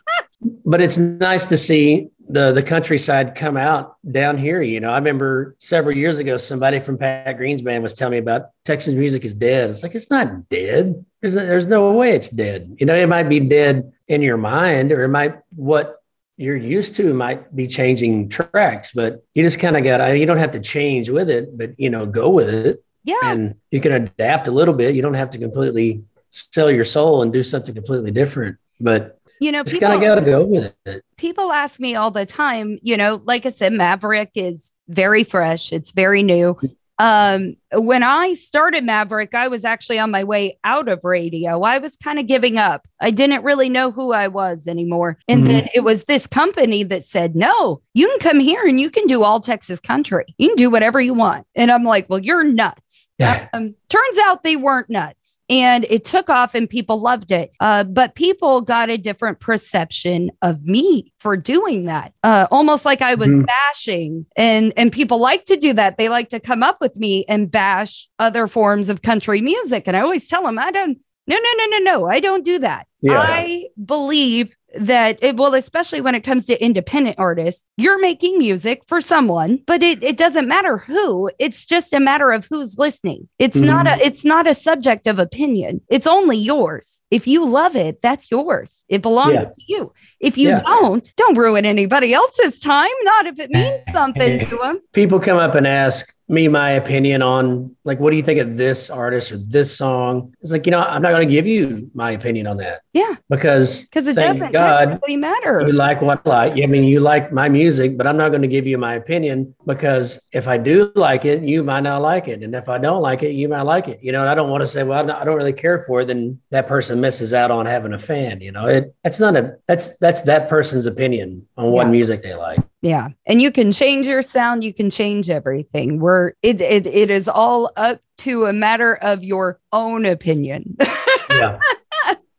but 0.66 0.82
it's 0.82 0.98
nice 0.98 1.46
to 1.48 1.58
see 1.58 2.10
the 2.28 2.52
the 2.54 2.64
countryside 2.64 3.36
come 3.36 3.58
out 3.58 3.96
down 4.10 4.38
here. 4.38 4.62
You 4.62 4.80
know, 4.80 4.90
I 4.92 4.96
remember 4.98 5.56
several 5.60 5.96
years 5.96 6.18
ago, 6.20 6.38
somebody 6.38 6.80
from 6.80 6.98
Pat 6.98 7.38
Green's 7.38 7.62
band 7.62 7.84
was 7.84 7.94
telling 7.94 8.14
me 8.14 8.18
about 8.18 8.50
Texas 8.64 8.94
music 8.94 9.26
is 9.26 9.34
dead. 9.34 9.70
It's 9.72 9.84
like 9.84 9.96
it's 9.96 10.10
not 10.10 10.50
dead. 10.50 11.04
There's 11.22 11.34
there's 11.34 11.68
no 11.68 11.92
way 11.94 12.12
it's 12.12 12.30
dead. 12.30 12.76
You 12.80 12.86
know, 12.86 12.96
it 12.96 13.08
might 13.08 13.30
be 13.30 13.40
dead 13.42 13.92
in 14.08 14.22
your 14.22 14.38
mind, 14.38 14.92
or 14.92 15.04
it 15.04 15.10
might 15.10 15.36
what 15.56 15.98
you're 16.38 16.56
used 16.56 16.96
to 16.96 17.14
might 17.14 17.56
be 17.56 17.68
changing 17.68 18.28
tracks, 18.30 18.92
but 18.94 19.24
you 19.36 19.44
just 19.44 19.60
kind 19.60 19.78
of 19.78 19.84
got 19.84 20.06
you 20.18 20.26
don't 20.26 20.38
have 20.38 20.52
to 20.52 20.60
change 20.60 21.10
with 21.10 21.30
it, 21.30 21.56
but 21.58 21.80
you 21.80 21.90
know, 21.90 22.06
go 22.06 22.30
with 22.30 22.50
it 22.50 22.84
Yeah. 23.04 23.20
and 23.24 23.56
you 23.70 23.80
can 23.80 23.92
adapt 23.92 24.48
a 24.48 24.52
little 24.52 24.74
bit. 24.74 24.96
You 24.96 25.02
don't 25.04 25.14
have 25.14 25.30
to 25.32 25.38
completely 25.38 26.04
sell 26.32 26.72
your 26.72 26.86
soul 26.86 27.22
and 27.22 27.32
do 27.32 27.44
something 27.44 27.76
completely 27.76 28.10
different, 28.12 28.58
but 28.80 29.20
You 29.40 29.52
know, 29.52 29.64
just 29.64 29.74
people, 29.74 29.90
kind 29.90 30.04
of 30.04 30.08
got 30.08 30.16
to 30.16 30.26
go 30.26 30.46
with 30.46 30.74
it. 30.86 31.04
people 31.18 31.52
ask 31.52 31.80
me 31.80 31.96
all 31.96 32.12
the 32.12 32.26
time, 32.26 32.80
you 32.82 32.96
know, 32.98 33.22
like 33.26 33.46
I 33.46 33.50
said, 33.50 33.74
Maverick 33.74 34.32
is 34.36 34.72
very 34.88 35.24
fresh, 35.24 35.72
it's 35.74 35.92
very 35.92 36.24
new. 36.24 36.58
Um, 37.00 37.56
when 37.74 38.04
I 38.04 38.36
started 38.36 38.84
Maverick, 38.84 39.34
I 39.34 39.48
was 39.48 39.66
actually 39.66 39.98
on 39.98 40.12
my 40.12 40.24
way 40.24 40.60
out 40.64 40.88
of 40.88 41.00
radio. 41.04 41.64
I 41.64 41.80
was 41.80 41.98
kind 41.98 42.20
of 42.20 42.28
giving 42.28 42.60
up. 42.60 42.88
I 43.02 43.10
didn't 43.10 43.44
really 43.44 43.68
know 43.68 43.90
who 43.92 44.14
I 44.14 44.28
was 44.28 44.68
anymore. 44.68 45.18
And 45.28 45.44
Mhm. 45.44 45.48
then 45.48 45.70
it 45.74 45.80
was 45.82 46.04
this 46.04 46.28
company 46.28 46.84
that 46.84 47.04
said, 47.04 47.36
No, 47.36 47.82
you 47.96 48.08
can 48.08 48.20
come 48.20 48.40
here 48.40 48.64
and 48.66 48.80
you 48.80 48.92
can 48.92 49.08
do 49.08 49.24
all 49.24 49.42
Texas 49.42 49.80
country. 49.80 50.24
You 50.38 50.50
can 50.50 50.56
do 50.56 50.70
whatever 50.70 51.02
you 51.02 51.16
want. 51.16 51.48
And 51.56 51.72
I'm 51.72 51.84
like, 51.84 52.08
Well, 52.10 52.20
you're 52.20 52.44
nuts. 52.44 53.10
Yeah. 53.18 53.48
Um, 53.54 53.74
turns 53.90 54.18
out 54.20 54.44
they 54.44 54.56
weren't 54.56 54.90
nuts. 54.90 55.23
And 55.54 55.86
it 55.88 56.04
took 56.04 56.32
off 56.32 56.56
and 56.56 56.68
people 56.68 57.00
loved 57.00 57.32
it. 57.32 57.52
Uh, 57.60 57.84
but 57.84 58.16
people 58.16 58.62
got 58.62 58.90
a 58.90 58.98
different 58.98 59.40
perception 59.40 60.32
of 60.42 60.64
me 60.64 61.14
for 61.20 61.38
doing 61.38 61.86
that. 61.86 62.12
Uh, 62.24 62.48
almost 62.50 62.86
like 62.86 63.04
I 63.04 63.14
was 63.14 63.30
Mhm. 63.36 63.46
bashing. 63.46 64.26
And, 64.36 64.74
and 64.76 64.92
people 64.92 65.20
like 65.20 65.46
to 65.46 65.56
do 65.56 65.72
that. 65.74 65.98
They 65.98 66.10
like 66.10 66.30
to 66.30 66.40
come 66.40 66.64
up 66.64 66.78
with 66.82 66.96
me 66.98 67.24
and 67.30 67.52
bash 67.52 68.10
other 68.18 68.48
forms 68.48 68.90
of 68.90 69.04
country 69.04 69.42
music. 69.42 69.84
And 69.86 69.96
I 69.96 70.00
always 70.00 70.28
tell 70.28 70.42
them, 70.44 70.58
I 70.58 70.72
don't, 70.72 70.98
no, 71.28 71.38
no, 71.38 71.50
no, 71.58 71.66
no, 71.78 71.78
no, 71.80 72.06
I 72.08 72.20
don't 72.20 72.44
do 72.44 72.58
that. 72.60 72.88
Yeah. 73.02 73.20
I 73.24 73.68
believe 73.86 74.56
that 74.74 75.20
it 75.22 75.38
well, 75.38 75.54
especially 75.54 76.02
when 76.02 76.16
it 76.16 76.24
comes 76.24 76.46
to 76.48 76.64
independent 76.64 77.18
artists, 77.20 77.66
you're 77.78 78.00
making 78.00 78.38
music 78.38 78.84
for 78.88 79.02
someone, 79.02 79.60
but 79.66 79.84
it, 79.84 80.04
it 80.04 80.18
doesn't 80.18 80.48
matter 80.48 80.78
who. 80.78 81.30
It's 81.40 81.66
just 81.66 81.94
a 81.94 82.00
matter 82.00 82.32
of 82.32 82.46
who's 82.50 82.78
listening. 82.78 83.28
It's 83.40 83.58
not 83.58 83.88
a 83.88 83.92
mm-hmm. 83.92 84.02
it's 84.02 84.26
not 84.26 84.48
a 84.48 84.54
subject 84.54 85.08
of 85.08 85.20
opinion. 85.20 85.82
It's 85.90 86.08
only 86.08 86.38
yours. 86.38 87.02
If 87.12 87.28
you 87.28 87.46
love 87.46 87.76
it, 87.76 88.02
that's 88.02 88.32
yours. 88.32 88.86
It 88.90 89.02
belongs 89.02 89.34
Yeah. 89.34 89.44
to 89.44 89.62
you. 89.68 89.94
If 90.20 90.38
you 90.38 90.50
Yeah. 90.50 90.62
don't, 90.62 91.14
don't 91.16 91.38
ruin 91.38 91.66
anybody 91.66 92.14
else's 92.14 92.60
time. 92.60 92.92
Not 93.04 93.28
if 93.28 93.40
it 93.40 93.52
means 93.52 93.84
something 93.92 94.40
to 94.40 94.58
them. 94.58 94.80
People 94.94 95.20
come 95.20 95.38
up 95.38 95.56
and 95.56 95.68
ask 95.68 96.14
me 96.28 96.48
my 96.48 96.72
opinion 96.72 97.22
on 97.22 97.76
like, 97.86 98.00
what 98.00 98.12
do 98.12 98.18
you 98.18 98.24
think 98.24 98.40
of 98.40 98.56
this 98.58 98.90
artist 98.90 99.32
or 99.32 99.38
this 99.38 99.76
song? 99.76 100.34
It's 100.42 100.52
like, 100.52 100.66
you 100.66 100.72
know, 100.72 100.80
I'm 100.80 101.02
not 101.02 101.12
going 101.12 101.28
to 101.28 101.34
give 101.34 101.46
you 101.48 101.90
my 101.94 102.12
opinion 102.12 102.48
on 102.48 102.58
that 102.58 102.82
Yeah, 102.94 103.16
because 103.30 103.82
because 103.84 104.08
it 104.08 104.16
doesn't 104.16 104.52
God 104.54 104.80
technically 104.86 105.18
matter. 105.18 105.62
you 105.62 105.74
like 105.74 106.02
what 106.02 106.22
I 106.26 106.30
like. 106.30 106.54
I 106.64 106.66
mean, 106.66 106.84
you 106.84 107.00
like 107.00 107.32
my 107.34 107.50
music, 107.50 107.98
but 107.98 108.08
I'm 108.08 108.18
not 108.18 108.30
going 108.30 108.42
to 108.42 108.48
give 108.48 108.66
you 108.68 108.78
my 108.78 108.94
opinion 108.96 109.54
because 109.66 110.20
if 110.32 110.48
I 110.48 110.58
do 110.58 110.92
like 110.96 111.26
it, 111.26 111.44
you 111.44 111.64
might 111.64 111.82
not 111.82 112.02
like 112.02 112.28
it. 112.28 112.42
And 112.44 112.56
if 112.56 112.70
I 112.70 112.78
don't 112.78 113.02
like 113.02 113.22
it, 113.24 113.32
you 113.34 113.50
might 113.50 113.64
like 113.64 113.88
it. 113.88 114.00
You 114.02 114.12
know, 114.12 114.22
and 114.22 114.30
I 114.30 114.36
don't 114.36 114.50
want 114.50 114.62
to 114.62 114.68
say, 114.68 114.84
well, 114.84 115.04
not- 115.06 115.22
I 115.22 115.26
don't 115.26 115.38
really 115.38 115.54
care 115.54 115.80
for 115.80 116.02
it. 116.02 116.06
Then 116.06 116.40
that 116.52 116.68
person 116.68 117.02
misses 117.02 117.34
out 117.34 117.52
on 117.52 117.66
having 117.66 117.94
a 117.94 118.00
fan. 118.00 118.40
You 118.42 118.52
know, 118.54 118.66
it 118.68 118.96
that's 119.04 119.20
not 119.20 119.36
a 119.36 119.58
that's 119.68 119.98
that's 119.98 120.22
that 120.22 120.48
person's 120.50 120.86
opinion 120.86 121.46
on 121.58 121.72
what 121.72 121.88
Yeah. 121.88 121.92
music 121.92 122.22
they 122.22 122.34
like. 122.36 122.60
Yeah. 122.82 123.10
And 123.26 123.42
you 123.42 123.50
can 123.50 123.72
change 123.72 124.08
your 124.08 124.22
sound, 124.22 124.62
you 124.62 124.74
can 124.74 124.90
change 124.90 125.30
everything. 125.30 126.00
We're 126.00 126.34
it 126.42 126.60
it, 126.62 126.86
it 126.86 127.10
is 127.10 127.30
all 127.30 127.72
up 127.76 128.00
to 128.20 128.46
a 128.46 128.54
matter 128.54 128.96
of 128.96 129.24
your 129.24 129.60
own 129.72 130.06
opinion. 130.06 130.78
Yeah, 131.30 131.58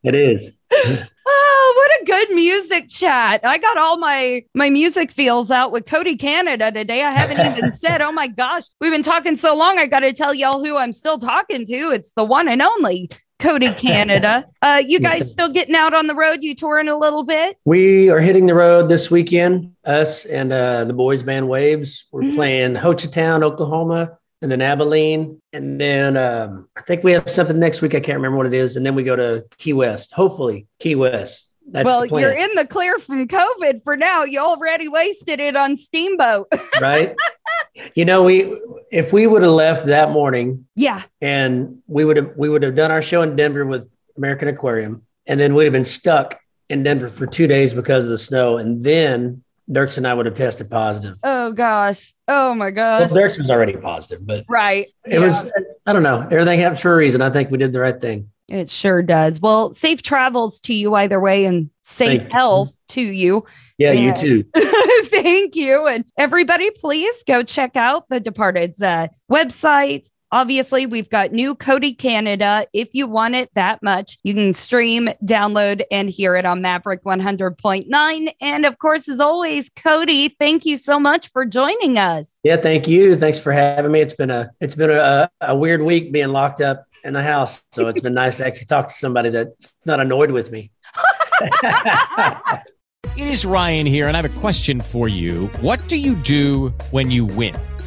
it 0.04 0.14
is. 0.14 0.52
oh, 0.72 1.74
what 1.76 2.00
a 2.00 2.04
good 2.04 2.30
music 2.34 2.88
chat. 2.88 3.40
I 3.44 3.58
got 3.58 3.76
all 3.76 3.98
my 3.98 4.44
my 4.54 4.70
music 4.70 5.10
feels 5.10 5.50
out 5.50 5.72
with 5.72 5.84
Cody 5.86 6.16
Canada 6.16 6.70
today. 6.70 7.02
I 7.02 7.10
haven't 7.10 7.44
even 7.56 7.72
said, 7.82 8.00
"Oh 8.02 8.12
my 8.12 8.28
gosh, 8.28 8.64
we've 8.80 8.92
been 8.92 9.02
talking 9.02 9.34
so 9.36 9.56
long. 9.56 9.78
I 9.78 9.86
got 9.86 10.00
to 10.00 10.12
tell 10.12 10.32
y'all 10.32 10.62
who 10.64 10.76
I'm 10.76 10.92
still 10.92 11.18
talking 11.18 11.66
to. 11.66 11.90
It's 11.90 12.12
the 12.16 12.22
one 12.24 12.46
and 12.46 12.62
only 12.62 13.10
Cody 13.40 13.72
Canada. 13.72 14.44
Uh 14.62 14.80
you 14.86 15.00
guys 15.00 15.30
still 15.32 15.48
getting 15.50 15.74
out 15.74 15.92
on 15.92 16.06
the 16.06 16.14
road? 16.14 16.42
You 16.42 16.54
touring 16.54 16.88
a 16.88 16.96
little 16.96 17.24
bit? 17.24 17.56
We 17.64 18.10
are 18.10 18.20
hitting 18.20 18.46
the 18.46 18.54
road 18.54 18.88
this 18.88 19.10
weekend. 19.10 19.72
Us 19.84 20.24
and 20.24 20.52
uh, 20.52 20.84
the 20.84 20.92
boys 20.94 21.22
band 21.22 21.48
Waves. 21.48 22.06
We're 22.12 22.22
Mhm. 22.22 22.34
playing 22.34 22.74
Hochatown, 22.74 23.42
Oklahoma, 23.42 24.18
and 24.44 24.52
then 24.52 24.60
Abilene, 24.60 25.40
and 25.54 25.80
then 25.80 26.18
um, 26.18 26.68
I 26.76 26.82
think 26.82 27.02
we 27.02 27.12
have 27.12 27.30
something 27.30 27.58
next 27.58 27.80
week. 27.80 27.94
I 27.94 28.00
can't 28.00 28.16
remember 28.16 28.36
what 28.36 28.44
it 28.44 28.52
is, 28.52 28.76
and 28.76 28.84
then 28.84 28.94
we 28.94 29.02
go 29.02 29.16
to 29.16 29.46
Key 29.56 29.72
West. 29.72 30.12
Hopefully, 30.12 30.66
Key 30.78 30.96
West. 30.96 31.50
That's 31.66 31.86
well, 31.86 32.04
you're 32.04 32.30
in 32.30 32.54
the 32.54 32.66
clear 32.66 32.98
from 32.98 33.26
COVID 33.26 33.82
for 33.84 33.96
now. 33.96 34.24
You 34.24 34.40
already 34.40 34.86
wasted 34.86 35.40
it 35.40 35.56
on 35.56 35.78
Steamboat. 35.78 36.52
right? 36.82 37.14
you 37.94 38.04
know, 38.04 38.22
we 38.22 38.54
if 38.92 39.14
we 39.14 39.26
would 39.26 39.40
have 39.40 39.50
left 39.50 39.86
that 39.86 40.10
morning 40.10 40.66
yeah. 40.76 41.04
and 41.22 41.78
we 41.86 42.04
would 42.04 42.18
have 42.18 42.32
we 42.36 42.50
would 42.50 42.62
have 42.62 42.74
done 42.74 42.90
our 42.90 43.00
show 43.00 43.22
in 43.22 43.36
Denver 43.36 43.64
with 43.64 43.96
American 44.18 44.48
Aquarium, 44.48 45.06
and 45.26 45.40
then 45.40 45.54
we'd 45.54 45.64
have 45.64 45.72
been 45.72 45.86
stuck 45.86 46.38
in 46.68 46.82
Denver 46.82 47.08
for 47.08 47.26
two 47.26 47.46
days 47.46 47.72
because 47.72 48.04
of 48.04 48.10
the 48.10 48.18
snow, 48.18 48.58
and 48.58 48.84
then 48.84 49.42
Dierks 49.70 49.96
and 49.96 50.06
I 50.06 50.12
would 50.14 50.26
have 50.26 50.34
tested 50.34 50.70
positive. 50.70 51.16
Oh 51.24 51.52
gosh. 51.52 52.12
Oh 52.28 52.54
my 52.54 52.66
Well, 52.66 53.00
gosh. 53.08 53.10
Dierks 53.10 53.38
was 53.38 53.48
already 53.50 53.74
positive, 53.76 54.26
but 54.26 54.44
right. 54.48 54.88
it 55.06 55.18
was 55.18 55.50
I 55.86 55.92
don't 55.92 56.02
know. 56.02 56.20
Everything 56.30 56.58
happens 56.60 56.80
for 56.80 56.92
a 56.92 56.96
reason. 56.96 57.22
I 57.22 57.30
think 57.30 57.50
we 57.50 57.58
did 57.58 57.72
the 57.72 57.80
right 57.80 57.98
thing. 58.00 58.30
It 58.48 58.68
sure 58.70 59.02
does. 59.02 59.40
Well, 59.40 59.72
safe 59.72 60.02
travels 60.02 60.60
to 60.60 60.74
you 60.74 60.94
either 60.94 61.18
way 61.18 61.46
and 61.46 61.70
safe 61.84 62.20
Thank 62.20 62.22
you. 62.24 62.28
health 62.30 62.74
to 62.88 63.00
you. 63.00 63.44
Yeah, 63.78 63.92
Yeah. 63.92 64.20
you 64.20 64.44
too. 64.44 64.44
Thank 65.06 65.56
you. 65.56 65.86
And 65.86 66.04
everybody, 66.18 66.70
please 66.70 67.24
go 67.26 67.42
check 67.42 67.74
out 67.76 68.08
the 68.10 68.20
Departed's 68.20 68.82
uh, 68.82 69.08
website, 69.32 70.08
Obviously, 70.34 70.84
we've 70.84 71.08
got 71.08 71.30
new 71.30 71.54
Cody 71.54 71.94
Canada. 71.94 72.66
If 72.72 72.88
you 72.92 73.06
want 73.06 73.36
it 73.36 73.50
that 73.54 73.80
much, 73.84 74.18
you 74.24 74.34
can 74.34 74.52
stream, 74.52 75.08
download, 75.24 75.82
and 75.92 76.10
hear 76.10 76.34
it 76.34 76.44
on 76.44 76.60
Maverick 76.60 77.04
100.9. 77.04 78.34
And 78.40 78.66
of 78.66 78.78
course, 78.80 79.08
as 79.08 79.20
always, 79.20 79.70
Cody, 79.76 80.34
thank 80.40 80.66
you 80.66 80.74
so 80.74 80.98
much 80.98 81.30
for 81.30 81.44
joining 81.44 81.98
us. 81.98 82.32
Yeah, 82.42 82.56
thank 82.56 82.88
you. 82.88 83.16
Thanks 83.16 83.38
for 83.38 83.52
having 83.52 83.92
me. 83.92 84.00
It's 84.00 84.14
been 84.14 84.32
a 84.32 84.50
it's 84.60 84.74
been 84.74 84.90
a, 84.90 85.30
a 85.40 85.54
weird 85.54 85.82
week 85.82 86.10
being 86.10 86.30
locked 86.30 86.60
up 86.60 86.84
in 87.04 87.12
the 87.12 87.22
house. 87.22 87.62
So 87.70 87.86
it's 87.86 88.00
been 88.00 88.14
nice 88.14 88.38
to 88.38 88.46
actually 88.46 88.66
talk 88.66 88.88
to 88.88 88.94
somebody 88.94 89.30
that's 89.30 89.76
not 89.86 90.00
annoyed 90.00 90.32
with 90.32 90.50
me. 90.50 90.72
It 93.16 93.28
is 93.28 93.44
Ryan 93.44 93.86
here, 93.86 94.08
and 94.08 94.16
I 94.16 94.22
have 94.22 94.36
a 94.36 94.40
question 94.40 94.80
for 94.80 95.06
you. 95.06 95.46
What 95.60 95.86
do 95.86 95.96
you 95.96 96.16
do 96.16 96.70
when 96.90 97.12
you 97.12 97.24
win? 97.24 97.54